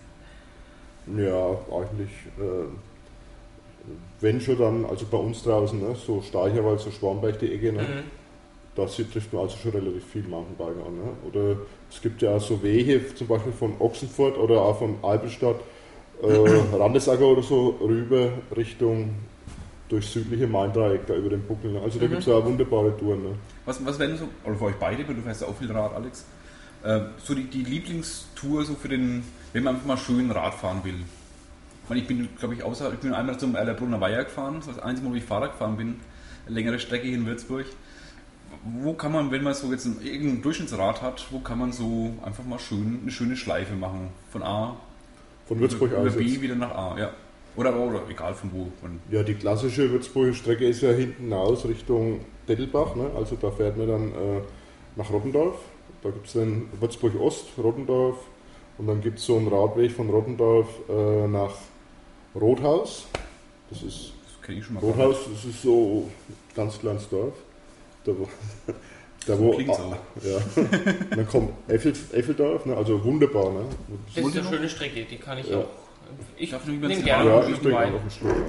[1.06, 2.68] Ja, eigentlich, äh,
[4.20, 5.94] wenn schon dann, also bei uns draußen, ne?
[5.94, 7.82] so Steicherwald, so Schwarmberg die Ecke, ne?
[7.82, 8.02] Mhm.
[8.76, 10.94] da trifft man also schon relativ viel Mountainbiker an.
[10.96, 11.12] Ne?
[11.28, 11.56] Oder
[11.90, 15.56] es gibt ja auch so Wege, zum Beispiel von Ochsenfurt oder auch von Albelstadt,
[16.22, 16.26] äh,
[16.76, 19.14] Randesacker oder so, rüber Richtung
[19.88, 21.72] durch südliche Main-Dreieck, da über den Buckel.
[21.72, 21.80] Ne?
[21.82, 22.10] Also da Mhm.
[22.10, 23.22] gibt es ja auch wunderbare Touren.
[23.22, 23.34] Ne?
[23.66, 25.92] Was, was wären so, oder für euch beide, weil du fährst ja auch viel Rad,
[25.94, 26.24] Alex,
[26.82, 29.22] äh, so die, die Lieblingstour so für den,
[29.52, 30.94] wenn man einfach mal schön Rad fahren will?
[31.84, 34.66] Ich, meine, ich bin, glaube ich, außer, ich bin einmal zum Erlerbrunner Weiher gefahren, das
[34.68, 36.00] war das einzige Mal, wo ich Fahrrad gefahren bin,
[36.46, 37.66] eine längere Strecke hier in Würzburg.
[38.80, 42.14] Wo kann man, wenn man so jetzt ein, irgendein Durchschnittsrad hat, wo kann man so
[42.24, 44.08] einfach mal schön eine schöne Schleife machen?
[44.30, 44.76] Von A
[45.46, 46.16] Von Würzburg über aus.
[46.16, 46.40] B jetzt.
[46.40, 47.10] wieder nach A, ja.
[47.56, 48.68] Oder, oder egal von wo.
[48.80, 52.96] Von, Ja, die klassische Würzburger Strecke ist ja hinten aus Richtung Dettelbach.
[52.96, 53.10] Ne?
[53.14, 54.40] Also da fährt man dann äh,
[54.96, 55.56] nach Rottendorf.
[56.02, 58.16] Da gibt es dann Würzburg Ost, Rottendorf.
[58.78, 61.52] Und dann gibt es so einen Radweg von Rottendorf äh, nach
[62.34, 63.06] Rothaus.
[63.70, 64.80] Das ist das kenne ich schon mal.
[64.80, 67.34] Rothaus, das ist so ein ganz kleines Dorf.
[68.04, 68.28] Da wo,
[69.26, 69.92] da So wo klingt's auch.
[70.22, 70.38] ja.
[71.16, 72.76] dann kommt Effel, Effeldorf, ne?
[72.76, 73.50] also wunderbar.
[73.52, 73.60] Ne?
[74.14, 75.58] Das ist eine schöne Strecke, die kann ich Ja.
[75.60, 75.64] auch.
[76.36, 78.30] Ich ich nehme gerne Ja, noch ich bringe auch einen Schluck.
[78.32, 78.42] Ja.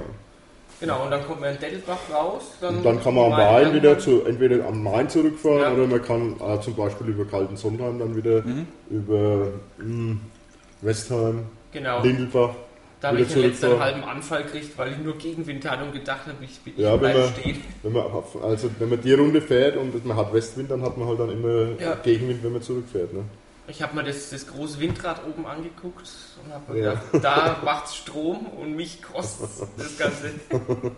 [0.78, 2.42] Genau, und dann kommt man in Dettelbach raus.
[2.60, 5.72] Dann, Und dann kann man am Main dann- wieder zu, entweder am Main zurückfahren Ja.
[5.72, 8.66] oder man kann äh, zum Beispiel über Kaltensonnheim dann wieder Mhm.
[8.90, 10.16] über mh,
[10.82, 12.02] Westheim, Genau.
[12.02, 12.50] Lindelbach.
[13.00, 15.92] Da habe ich den letzten einen halben Anfall gekriegt, weil ich nur Gegenwind hatte und
[15.92, 17.62] gedacht habe, ich, ich Ja, bleibe man- stehen.
[17.82, 18.04] Wenn man,
[18.42, 21.30] also wenn man die Runde fährt und man hat Westwind, dann hat man halt dann
[21.30, 21.94] immer Ja.
[21.96, 23.12] Gegenwind, wenn man zurückfährt.
[23.12, 23.24] Ne?
[23.68, 26.08] Ich habe mir das, das große Windrad oben angeguckt
[26.44, 26.94] und habe mir Ja.
[27.12, 30.30] gedacht, da macht's Strom und mich kostet das Ganze.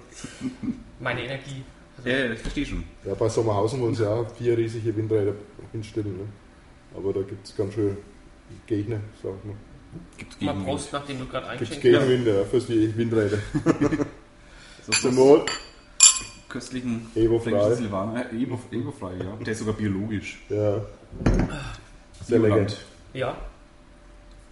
[1.01, 1.65] Meine Energie.
[1.97, 2.85] Also, Ja, ja, ich verstehe schon.
[3.05, 5.33] Ja, bei Sommerhausen wollen sie auch vier riesige Windräder
[5.73, 6.17] hinstellen.
[6.17, 6.25] Ne?
[6.97, 7.97] Aber da gibt es ganz schön
[8.67, 9.57] Gegner, sag ich mal.
[10.17, 10.67] Gibt's Mal Gegenwind.
[10.67, 12.07] Prost, nachdem du gerade Gibt es eingeschenkt hast.
[12.09, 13.39] Gegenwind ja, für die Windräder.
[14.87, 15.47] So Zum Wohl,
[16.49, 17.51] köstlichen Evo-frei.
[17.51, 18.33] fränkischen Silvaner.
[18.33, 19.37] Äh, Evo, Evo-frei, ja.
[19.45, 20.39] Der ist sogar biologisch.
[20.49, 20.81] Ja.
[22.25, 22.67] Sehr lecker.
[23.13, 23.37] Ja.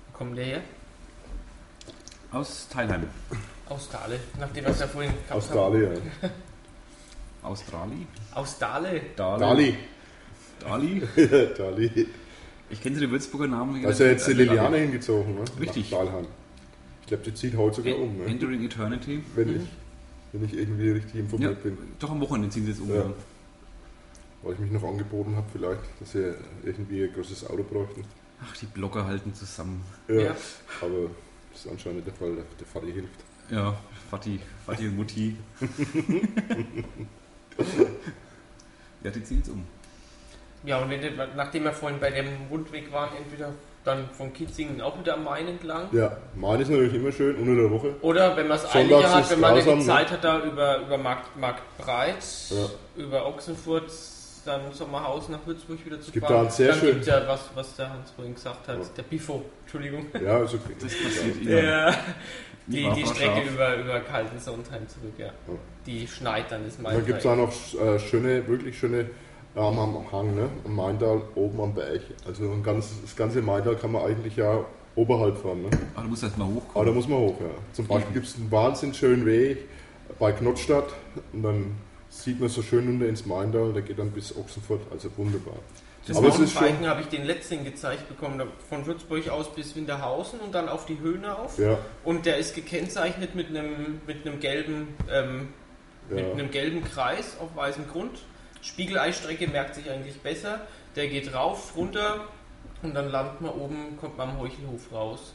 [0.07, 0.61] Wo kommt der her?
[2.33, 3.07] Aus Thailand.
[3.69, 4.21] Aus Dale.
[4.39, 5.51] Nachdem wir es ja vorhin gehabt Aus.
[5.51, 5.91] Dali, ja.
[7.43, 8.07] Australi?
[8.35, 9.01] Aus Dale.
[9.17, 9.41] Dali.
[9.41, 9.79] Dali.
[10.61, 11.09] Dali?
[11.59, 12.09] Dali.
[12.71, 13.83] Ich kenne die Würzburger Namen.
[13.85, 15.45] Ist ja jetzt die Liliane hingezogen, ne?
[15.61, 15.91] Richtig.
[15.91, 16.27] Nach Dahlheim.
[17.03, 18.25] Ich glaube, die zieht heute sogar um, ne?
[18.25, 19.23] Entering Eternity.
[19.37, 19.57] Wenn Mhm.
[19.57, 19.63] ich,
[20.33, 21.79] wenn ich irgendwie richtig Ja, informiert bin.
[22.01, 22.93] doch am Wochenende ziehen sie jetzt um.
[22.93, 23.13] Ja.
[24.43, 28.03] Weil ich mich noch angeboten habe, vielleicht, dass sie irgendwie ein großes Auto bräuchten.
[28.45, 29.83] Ach, die Blocker halten zusammen.
[30.09, 30.15] Ja.
[30.21, 30.37] Ja.
[30.83, 31.11] Aber
[31.53, 32.35] das ist anscheinend der Fall.
[32.35, 33.25] Der, der Vati hilft.
[33.51, 33.77] Ja,
[34.11, 35.37] Vati, Vati und Mutti.
[39.05, 39.65] ja, die ziehen jetzt um.
[40.67, 43.53] Ja, und wenn der, nachdem wir vorhin bei dem Rundweg waren, entweder
[43.85, 45.89] dann von Kitzingen auch wieder am Main entlang.
[45.93, 47.95] Ja, Main ist natürlich immer schön, unter der Woche.
[48.03, 49.93] Oder wenn man es einiger hat, ist wenn man grausam, die ne?
[49.93, 52.17] Zeit hat, da über, über Markt, Markt Breit,
[52.51, 52.67] Ja.
[53.03, 53.91] über Ochsenfurt,
[54.45, 56.35] dann Sommerhausen nach Würzburg wieder zu Es gibt fahren.
[56.37, 58.85] da einen sehr dann schön- gibt ja was, was der Hans vorhin gesagt hat, Ja.
[58.97, 60.07] der Bifo, Entschuldigung.
[60.21, 60.75] Ja, ist okay.
[60.81, 61.59] Das passiert ja.
[61.91, 61.95] Ja.
[62.69, 63.51] Die Die, Strecke scharf.
[63.53, 65.31] über, über Kaltensonnheim zurück, ja.
[65.87, 66.97] Die schneit dann das Und Main.
[66.97, 69.09] dann gibt es auch noch äh, schöne, wirklich schöne
[69.57, 70.49] ähm, am Hang, ne?
[70.65, 72.03] am Maintal, oben am Berg.
[72.27, 75.63] Also ein ganz, das ganze Maintal kann man eigentlich ja oberhalb fahren.
[75.63, 75.71] Ne?
[75.95, 76.87] Aber du musst erst mal Aber hochkommen.
[76.89, 77.47] da muss man hoch, ja.
[77.73, 79.67] Zum Beispiel gibt es einen wahnsinnig schönen Weg
[80.19, 80.93] bei Knottstadt
[81.33, 81.77] und dann
[82.09, 85.57] sieht man so schön runter ins Maintal, der geht dann bis Ochsenfurt, also wunderbar.
[86.07, 89.53] Das Aber es ist schon, Mountainbiken habe ich den letzten gezeigt bekommen, von Würzburg aus
[89.53, 91.59] bis Winterhausen und dann auf die Höhne auf.
[91.59, 95.49] ja, Und der ist gekennzeichnet mit einem, mit einem gelben ähm,
[96.09, 98.13] mit ja, einem gelben Kreis auf weißem Grund.
[98.67, 100.61] Spiegeleistrecke merkt sich eigentlich besser.
[100.97, 102.27] Der geht rauf, runter
[102.83, 105.35] und dann landet man oben, kommt man am Heuchelhof raus.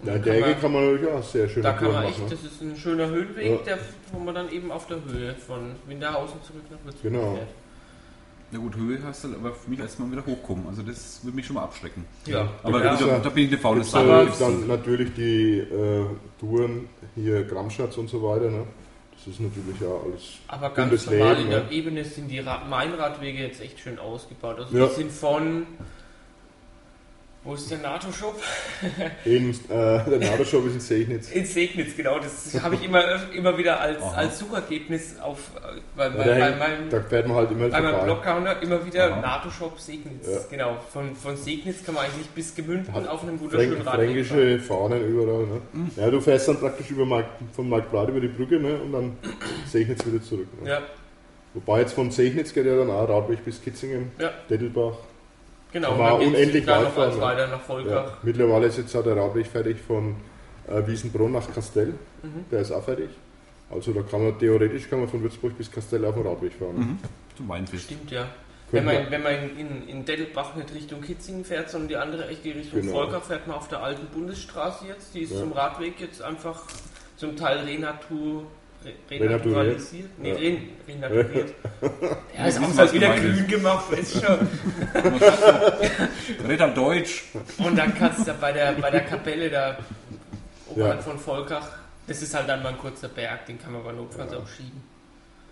[0.00, 2.06] Und ja, der kann kann man natürlich auch sehr schön da kann man machen.
[2.08, 2.26] echt, ne?
[2.30, 3.56] das ist ein schöner Höhenweg, Ja.
[3.64, 3.78] der,
[4.12, 7.34] wo man dann eben auf der Höhe von Winterhausen zurück nach Würzburg Genau.
[7.34, 7.48] fährt.
[8.50, 10.66] Na gut, Höhe hast du, aber für mich erstmal wieder hochkommen.
[10.68, 12.06] Also das würde mich schon mal abschrecken.
[12.26, 12.96] Ja, Aber Ja.
[12.96, 14.28] da, da bin ich eine faule Sache.
[14.38, 16.06] dann natürlich die äh,
[16.40, 18.48] Touren hier Gramschatz und so weiter.
[18.50, 18.64] Ne?
[19.28, 20.22] Das ist natürlich ja alles.
[20.48, 21.70] Aber ganz normal Leben, in der ne?
[21.70, 24.58] Ebene sind die Rad Mainradwege jetzt echt schön ausgebaut.
[24.58, 24.86] Also Ja.
[24.86, 25.66] die sind von
[27.48, 28.38] wo ist der NATO-Shop?
[29.24, 31.30] In, äh, der Nadershop ist in Segnitz.
[31.30, 32.18] In Segnitz, genau.
[32.18, 34.16] Das habe ich immer, immer wieder als, Aha.
[34.16, 37.68] als Suchergebnis auf äh, bei, Ja, bei, bei hängt- meinem, da fährt man halt immer
[37.70, 38.04] bei meinem.
[38.04, 39.16] Blog-Counter immer wieder.
[39.16, 40.26] NATO-Shop Segnitz.
[40.30, 40.38] Ja.
[40.50, 40.76] Genau.
[40.92, 43.96] Von, von Segnitz kann man eigentlich bis Gemünden Hat auf einem wunderschönen fahren.
[43.98, 45.46] fränkische Fahnen überall.
[45.46, 45.60] Ne?
[45.72, 45.90] Mhm.
[45.96, 47.24] Ja, du fährst dann praktisch über Mark,
[47.54, 48.76] von Marktbreit über die Brücke ne?
[48.76, 49.16] und dann
[49.66, 50.48] Segnitz wieder zurück.
[50.62, 50.68] Ne?
[50.68, 50.82] Ja,
[51.54, 54.30] Wobei jetzt von Segnitz geht ja dann auch Radweg bis Kitzingen, Ja.
[54.50, 54.92] Dettelbach.
[55.72, 55.88] Genau.
[55.90, 57.58] Kann Und man unendlich dann weit noch fahren, weiter nach Ja.
[57.58, 58.22] Volkach.
[58.22, 60.16] Mittlerweile ist jetzt auch der Radweg fertig von
[60.68, 61.94] äh, Wiesenbrunn nach Kastell.
[62.22, 62.44] Mhm.
[62.50, 63.10] Der ist auch fertig.
[63.70, 66.76] Also da kann man theoretisch kann man von Würzburg bis Kastell auf dem Radweg fahren.
[66.76, 66.98] Mhm.
[67.36, 67.84] Zum Weinfest.
[67.84, 68.26] Stimmt, ja.
[68.70, 72.54] Wenn man, wenn man in, in Dettelbach nicht Richtung Kitzingen fährt, sondern die andere Ecke
[72.54, 72.92] Richtung Genau.
[72.92, 75.14] Volker, fährt man auf der alten Bundesstraße jetzt.
[75.14, 75.38] Die ist Ja.
[75.38, 76.64] zum Radweg jetzt einfach
[77.16, 78.44] zum Teil renatur.
[79.10, 80.08] Renaturalisiert.
[80.18, 80.36] Nee, Ja.
[80.36, 81.54] ren, renaturiert.
[82.36, 83.22] ja, ist auch halt wieder ist.
[83.22, 84.48] grün gemacht, weißt schon.
[86.48, 87.24] Red halt Deutsch.
[87.58, 89.78] Und dann kannst du bei der, bei der Kapelle da
[90.70, 91.02] oberhalb Ja.
[91.02, 91.68] von Volkach,
[92.06, 94.82] das ist halt dann mal ein kurzer Berg, den kann man aber notfalls auch schieben.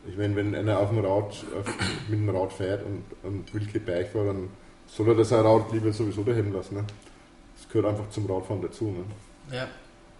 [0.08, 1.66] Ich meine, wenn einer auf dem Rad, auf,
[2.08, 4.48] mit dem Rad fährt und, und will kein Berg fahren, dann
[4.86, 6.76] soll er das sein Rad lieber sowieso daheim lassen.
[6.76, 6.84] Ne?
[7.56, 8.84] Das gehört einfach zum Radfahren dazu.
[8.84, 9.04] Ne?
[9.56, 9.66] Ja.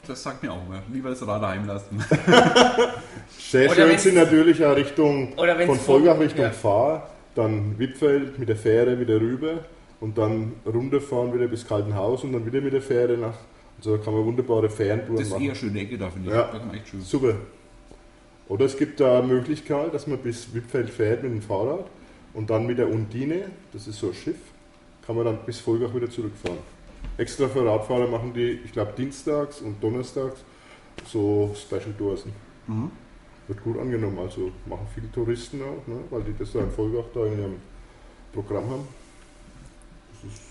[0.07, 0.83] Das sagt mir auch immer.
[0.93, 1.99] Lieber das Rad daheim lassen.
[3.39, 6.51] Sehr Oder schön sind natürlich auch Richtung von Volgach Richtung ja.
[6.51, 9.65] Fahr, dann Wippfeld mit der Fähre wieder rüber
[10.01, 13.35] und dann runterfahren wieder bis Kaltenhaus und dann wieder mit der Fähre nach.
[13.79, 15.43] Also da kann man wunderbare Fährentouren Das ist machen.
[15.43, 16.35] eher eine schöne Ecke da, finde ich.
[16.35, 16.51] Ja.
[16.91, 17.01] Schön.
[17.03, 17.35] Super.
[18.49, 21.87] Oder es gibt da eine Möglichkeit, dass man bis Wippfeld fährt mit dem Fahrrad
[22.33, 24.37] und dann mit der Undine, das ist so ein Schiff,
[25.05, 26.59] kann man dann bis Volgach wieder zurückfahren.
[27.19, 30.41] Extra für Radfahrer machen die, ich glaube, dienstags und donnerstags
[31.11, 32.25] so Special Tours.
[32.67, 32.91] Mhm.
[33.49, 37.05] Wird gut angenommen, also machen viele Touristen auch, ne, weil die das da in Volgach
[37.15, 37.57] da in ihrem
[38.33, 38.89] Programm haben.
[40.13, 40.43] Das ist,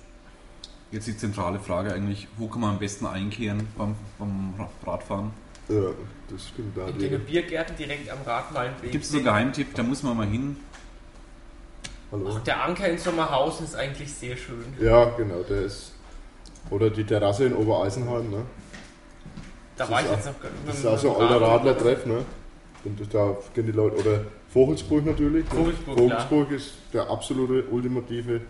[0.92, 5.32] Jetzt die zentrale Frage eigentlich, wo kann man am besten einkehren beim, beim Ra- Radfahren?
[5.68, 5.82] ja,
[6.30, 6.78] das stimmt.
[6.78, 8.92] Da In den Biergärten direkt am Radmalenweg.
[8.92, 10.56] Gibt es so einen Geheimtipp, da muss man mal hin.
[12.12, 12.40] Hallo.
[12.46, 14.64] Der Anker in Sommerhausen ist eigentlich sehr schön.
[14.80, 15.95] Ja, genau, der ist.
[16.70, 18.38] Oder die Terrasse in Obereisenheim, ne?
[19.78, 21.42] Da Das war ist ich auch- jetzt noch gar- Das ist auch so ein alter
[21.42, 22.26] Rad- Radlertreff, ne?
[22.86, 25.44] Und da gehen die Leute, oder Vogelsburg natürlich.
[25.52, 25.56] ne?
[25.58, 28.42] Vogelsburg, Vogelsburg ist der absolute ultimative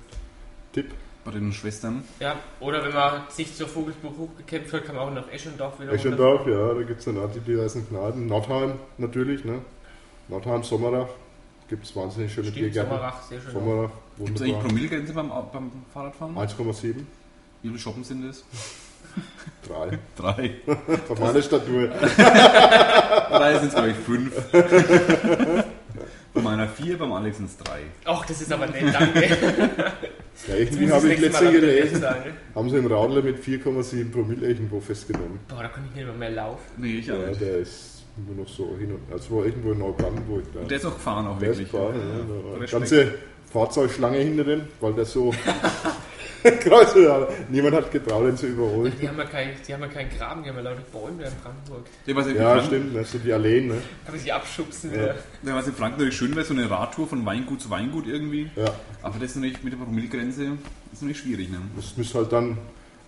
[0.73, 0.91] Tipp.
[1.23, 2.03] Bei den Schwestern.
[2.19, 5.91] Ja, oder wenn man sich zur Vogelsburg hochgekämpft hat, kann man auch nach Eschendorf wieder
[5.93, 8.27] Eschendorf, ja, da gibt es dann auch die diversen Kneipen.
[8.27, 9.61] Nordheim natürlich, ne?
[10.27, 11.07] Nordheim, Sommerach,
[11.67, 12.91] gibt es wahnsinnig schöne Stimmt, Biergärten.
[12.91, 13.51] Sommerach, sehr schön.
[13.53, 13.89] Sommerach,
[14.19, 14.59] Gibt es eigentlich.
[14.59, 16.35] Promillegrenze beim, beim Fahrradfahren?
[16.37, 17.07] 1,7,
[17.65, 18.43] Wie viele Shoppen sind das?
[19.67, 19.97] 3.
[20.15, 20.51] Drei.
[21.07, 21.87] Von meiner Statur.
[21.87, 24.31] Drei sind es, glaube ich, fünf.
[26.35, 27.79] Bei meiner vier, beim Alex sind es drei.
[28.03, 29.23] Ach, das ist aber nett, danke.
[30.47, 32.03] Ja, Muss habe ich letztens gelesen,
[32.53, 35.39] haben sie einen Radler mit 4,7 Promille irgendwo festgenommen.
[35.47, 36.61] Boah, da kann ich nicht mehr, mehr laufen.
[36.77, 37.41] Nee, ich auch Ja, nicht.
[37.41, 40.59] der ist nur noch so hin und also war irgendwo in Neubrandenburg da.
[40.59, 41.71] Und der ist auch gefahren auch Der ist wirklich.
[41.71, 42.59] gefahren, ja.
[42.59, 42.71] Respekt.
[42.73, 43.13] ganze
[43.51, 45.33] Fahrzeugschlange hinter dem, weil der so
[46.95, 47.27] ja.
[47.49, 48.93] Niemand hat getraut, ihn zu überholen.
[49.01, 51.31] Die haben ja keinen die haben ja keinen Graben, die haben ja lauter Bäume in
[51.43, 51.85] Brandenburg.
[52.07, 53.03] Was in Ja, Frank- stimmt, ne?
[53.03, 53.73] so die Alleen, ne?
[54.05, 54.97] Kann man sich abschubsen Ja.
[55.01, 55.15] wieder.
[55.43, 58.49] Der, was in Franken natürlich schön wäre, so eine Radtour von Weingut zu Weingut irgendwie.
[58.55, 58.65] Ja,
[59.01, 60.43] Aber das ist natürlich mit der Promillegrenze
[60.93, 61.49] ist natürlich schwierig.
[61.49, 61.57] Ne?
[61.75, 62.57] das müsste halt dann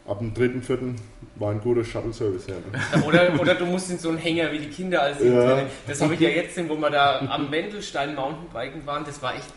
[0.08, 0.96] ab dem dritten, vierten
[1.36, 2.56] war ein guter Shuttle-Service her.
[2.72, 3.04] Ne?
[3.04, 5.22] Oder, oder du musst in so einen Hänger wie die Kinder als.
[5.22, 5.64] Ja.
[5.86, 9.06] Das habe ich ja jetzt, wo wir da am Wendelstein Mountainbiken waren.
[9.06, 9.54] Das war echt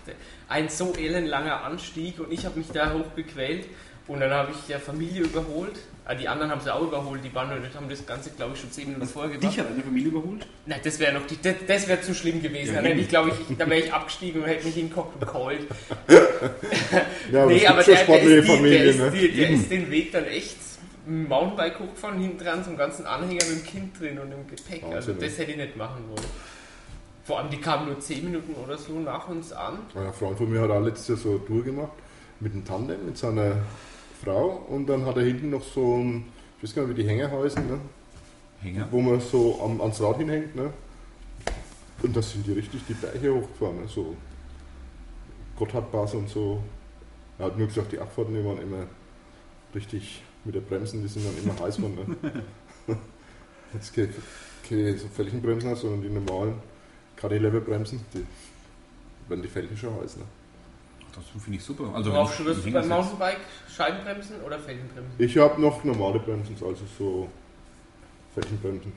[0.48, 3.66] ein so elendlanger Anstieg und ich habe mich da hochgequält.
[4.09, 5.78] Und dann habe ich ja Familie überholt.
[6.05, 7.20] Ah, die anderen haben sie auch überholt.
[7.24, 9.53] Die waren nur nicht, haben das Ganze, glaube ich, schon zehn Minuten vorher gemacht.
[9.53, 10.46] Dich hat eine Familie überholt?
[10.66, 12.74] Nein, das wäre noch die, das, das wäre zu schlimm gewesen.
[12.74, 15.66] Ja, dann ich, glaube ich, da wäre ich abgestiegen und hätte mich hingeguckt und geholt.
[17.30, 19.11] Ja, aber nee, aber der, der, ist, die, der, Familien, ist, ne?
[19.11, 19.61] die, der Eben.
[19.61, 20.57] ist den Weg dann echt
[21.07, 24.82] Mountainbike hochgefahren, hinten dran zum ganzen Anhänger mit dem Kind drin und dem Gepäck.
[24.84, 25.26] Also Wahnsinn, ne?
[25.26, 26.26] das hätte ich nicht machen wollen.
[27.24, 29.78] Vor allem, die kamen nur 10 Minuten oder so nach uns an.
[29.94, 31.92] Ein Freund von mir hat auch letztes Jahr so eine Tour gemacht
[32.40, 33.59] mit einem Tandem, mit seiner
[34.23, 36.27] Frau und dann hat er hinten noch so ein,
[36.59, 37.81] ich weiß gar nicht, wie die Hänger heißen, ne?
[38.62, 38.89] Hänger.
[38.91, 40.55] wo man so am, ans Rad hinhängt.
[40.55, 40.73] Ne?
[42.03, 43.81] Und da sind die richtig die Berge hochgefahren.
[43.81, 43.89] Ne?
[43.89, 44.16] So
[45.57, 46.62] Gotthardpass und so.
[47.39, 48.87] Er hat nur gesagt, die Abfahrten die waren immer
[49.75, 52.16] richtig mit der Bremsen, die sind dann immer heiß geworden.
[52.23, 52.33] Ne?
[53.75, 54.09] Jetzt keine,
[54.68, 56.55] keine so Felgenbremsen sondern die normalen
[57.16, 58.27] Cardi-Level-Bremsen, die
[59.29, 60.16] werden die Felgen schon heiß.
[60.16, 60.25] Ne?
[61.15, 61.91] Das finde ich super.
[61.95, 63.39] Also, Worauf schwörst du beim Mountainbike?
[63.75, 65.13] Scheibenbremsen oder Felgenbremsen?
[65.19, 67.29] Ich habe noch normale Bremsen, also so
[68.35, 68.93] Felgenbremsen.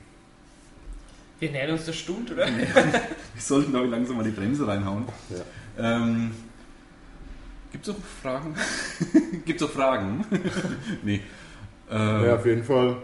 [1.40, 2.46] Wir nähern uns der Stunde, oder?
[3.34, 5.04] Wir sollten, glaube ich, langsam mal die Bremse reinhauen.
[5.30, 5.96] Ja.
[5.96, 6.30] Ähm,
[7.72, 8.54] Gibt es auch Fragen?
[9.44, 10.24] Gibt es auch Fragen?
[11.02, 11.20] nee.
[11.90, 12.96] Äh, Ja, auf jeden Fall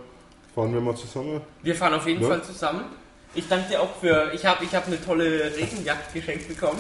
[0.55, 1.41] fahren wir mal zusammen.
[1.63, 2.29] Wir fahren auf jeden Ja.
[2.29, 2.85] Fall zusammen.
[3.35, 4.33] Ich danke dir auch für.
[4.35, 6.79] Ich habe ich hab eine tolle Regenjacke geschenkt bekommen.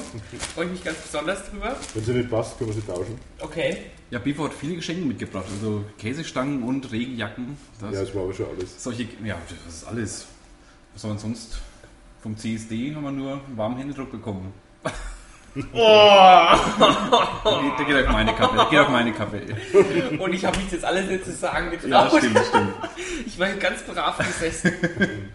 [0.54, 1.76] Freue ich mich ganz besonders drüber.
[1.94, 3.18] Wenn sie nicht passt, können wir sie tauschen.
[3.40, 3.76] Okay.
[4.10, 5.44] Ja, Bifo hat viele Geschenke mitgebracht.
[5.48, 7.56] Also Käsestangen und Regenjacken.
[7.80, 8.82] Das, Ja, das war aber schon alles.
[8.82, 9.36] Solche, ja,
[9.66, 10.26] das ist alles.
[10.92, 11.58] Was soll man sonst?
[12.20, 14.52] Vom CSD haben wir nur einen warmen Händedruck bekommen.
[15.74, 16.46] Oh!
[17.76, 18.56] Der geht auf meine Kappe.
[18.56, 19.42] Der geht auf meine Kappe.
[20.20, 22.18] Und ich habe mich jetzt alles nicht zu sagen Ja, getraut.
[22.20, 22.72] stimmt, stimmt.
[23.26, 24.70] ich war ganz brav gesessen.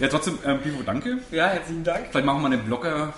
[0.00, 1.18] Ja, trotzdem, ähm, Pivo, danke.
[1.30, 2.06] Ja, herzlichen Dank.
[2.10, 3.12] Vielleicht machen wir eine Blogger,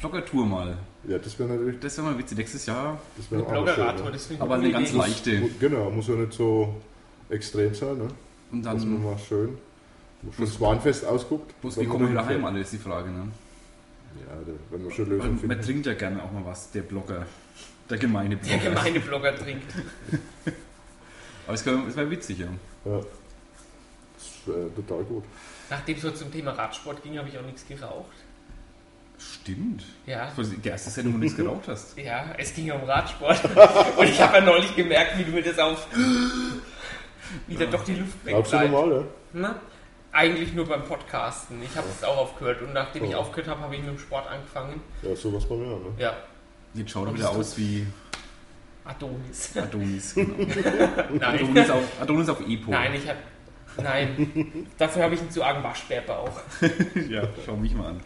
[0.00, 0.76] Blogger-Tour mal.
[1.08, 1.80] Ja, das wäre natürlich.
[1.80, 2.38] Das wäre mal witzig.
[2.38, 2.98] Nächstes Jahr.
[3.16, 4.98] Das Eine wäre auch Bloggerradtour, schön, das finde ich Aber eine eine ganz Idee.
[4.98, 5.40] leichte.
[5.60, 6.74] Genau, muss ja nicht so
[7.30, 8.08] extrem sein, ne?
[8.52, 9.58] Und dann, mal schön.
[10.36, 11.60] Schon das Weinfest ausguckt.
[11.60, 12.38] bloß, wie kommen wir wieder hinfährt.
[12.40, 13.10] heim, alle, ist die Frage.
[13.10, 13.28] Ne?
[14.20, 15.60] Ja, da, wenn wir schon Lösungen man finden.
[15.62, 17.26] trinkt ja gerne auch mal was, der Blogger.
[17.90, 18.70] Der gemeine Der Blogger.
[18.76, 19.70] gemeine Blogger trinkt.
[21.46, 22.46] Aber es wäre wär witzig, ja.
[22.86, 23.00] Ja.
[24.46, 25.24] Das wäre total gut.
[25.70, 28.12] Nachdem es so zum Thema Radsport ging, habe ich auch nichts geraucht.
[29.18, 29.84] Stimmt.
[30.06, 30.26] Ja.
[30.26, 31.96] Das war die erste Sendung, wo du nichts geraucht hast.
[32.04, 33.40] Ja, es ging um Radsport.
[33.96, 35.86] Und ich habe ja neulich gemerkt, wie du mir das auf.
[37.46, 38.70] wieder doch die Luft wegbleibt.
[38.70, 39.04] normal, ja?
[39.32, 39.60] Na?
[40.12, 41.60] Eigentlich nur beim Podcasten.
[41.62, 42.62] Ich habe es auch aufgehört.
[42.62, 43.20] Und nachdem ich Oh.
[43.20, 44.80] aufgehört habe, habe ich mit dem Sport angefangen.
[45.02, 45.80] Ja, sowas bei mir, ne?
[45.98, 46.12] Ja,
[46.74, 47.86] Jetzt schaut er wieder aus wie
[48.84, 49.56] Adonis.
[49.56, 50.14] Adonis.
[50.14, 50.34] Genau.
[51.18, 51.20] Nein.
[51.22, 52.70] Adonis auf, Adonis auf Epo.
[52.72, 53.18] Nein, ich habe.
[53.82, 54.66] Nein.
[54.78, 56.40] Dafür habe ich einen zu argen Waschbärbauch.
[57.08, 58.00] Ja, schau mich mal an.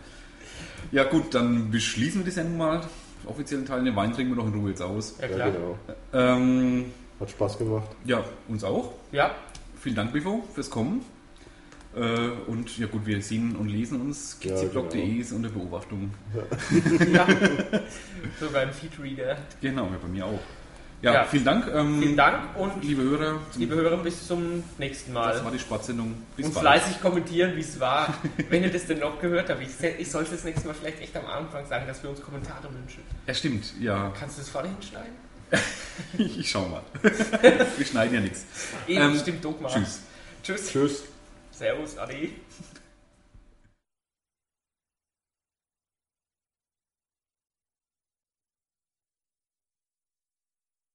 [0.93, 2.81] Ja gut, dann beschließen wir die Sendung mal.
[3.27, 5.17] Offiziellen Teil, den Wein trinken wir noch in Ruhe jetzt aus.
[5.21, 5.51] Ja, Ja, klar.
[5.51, 5.79] genau.
[6.13, 6.87] Ähm,
[7.21, 7.89] Hat Spaß gemacht.
[8.05, 8.95] ja, uns auch.
[9.13, 9.35] Ja,
[9.81, 11.05] Vielen Dank, Bifo, fürs Kommen.
[11.95, 12.01] Äh,
[12.47, 14.39] und ja gut, wir sehen und lesen uns.
[14.43, 16.11] Ja, gcblog.de ist unter Beobachtung.
[17.13, 17.27] ja.
[18.41, 19.39] Sogar im Feedreader.
[19.61, 20.41] Genau, ja, bei mir auch.
[21.01, 21.25] Ja, Ja.
[21.25, 21.69] vielen Dank.
[21.73, 25.51] Ähm, Vielen Dank und Liebe Hörer, liebe Hörer, bis zum nächsten das war Mal.
[25.53, 26.15] die Sportsendung.
[26.37, 26.63] Bis Und bald.
[26.83, 28.13] fleißig kommentieren, wie es war.
[28.51, 29.63] Wenn ihr das denn noch gehört habt.
[29.63, 29.69] Ich,
[29.99, 33.03] ich sollte das nächste Mal vielleicht echt am Anfang sagen, dass wir uns Kommentare wünschen.
[33.29, 34.13] Ja, stimmt, ja.
[34.19, 35.13] Kannst du das vorne hinschneiden?
[36.19, 36.83] Ich schau mal.
[37.03, 38.45] wir schneiden ja nichts.
[38.87, 39.69] Eben, Ähm, stimmt, Dogma.
[39.69, 40.01] Tschüss.
[40.45, 40.69] Tschüss.
[40.71, 41.03] Tschüss.
[41.51, 42.35] Servus, Adi.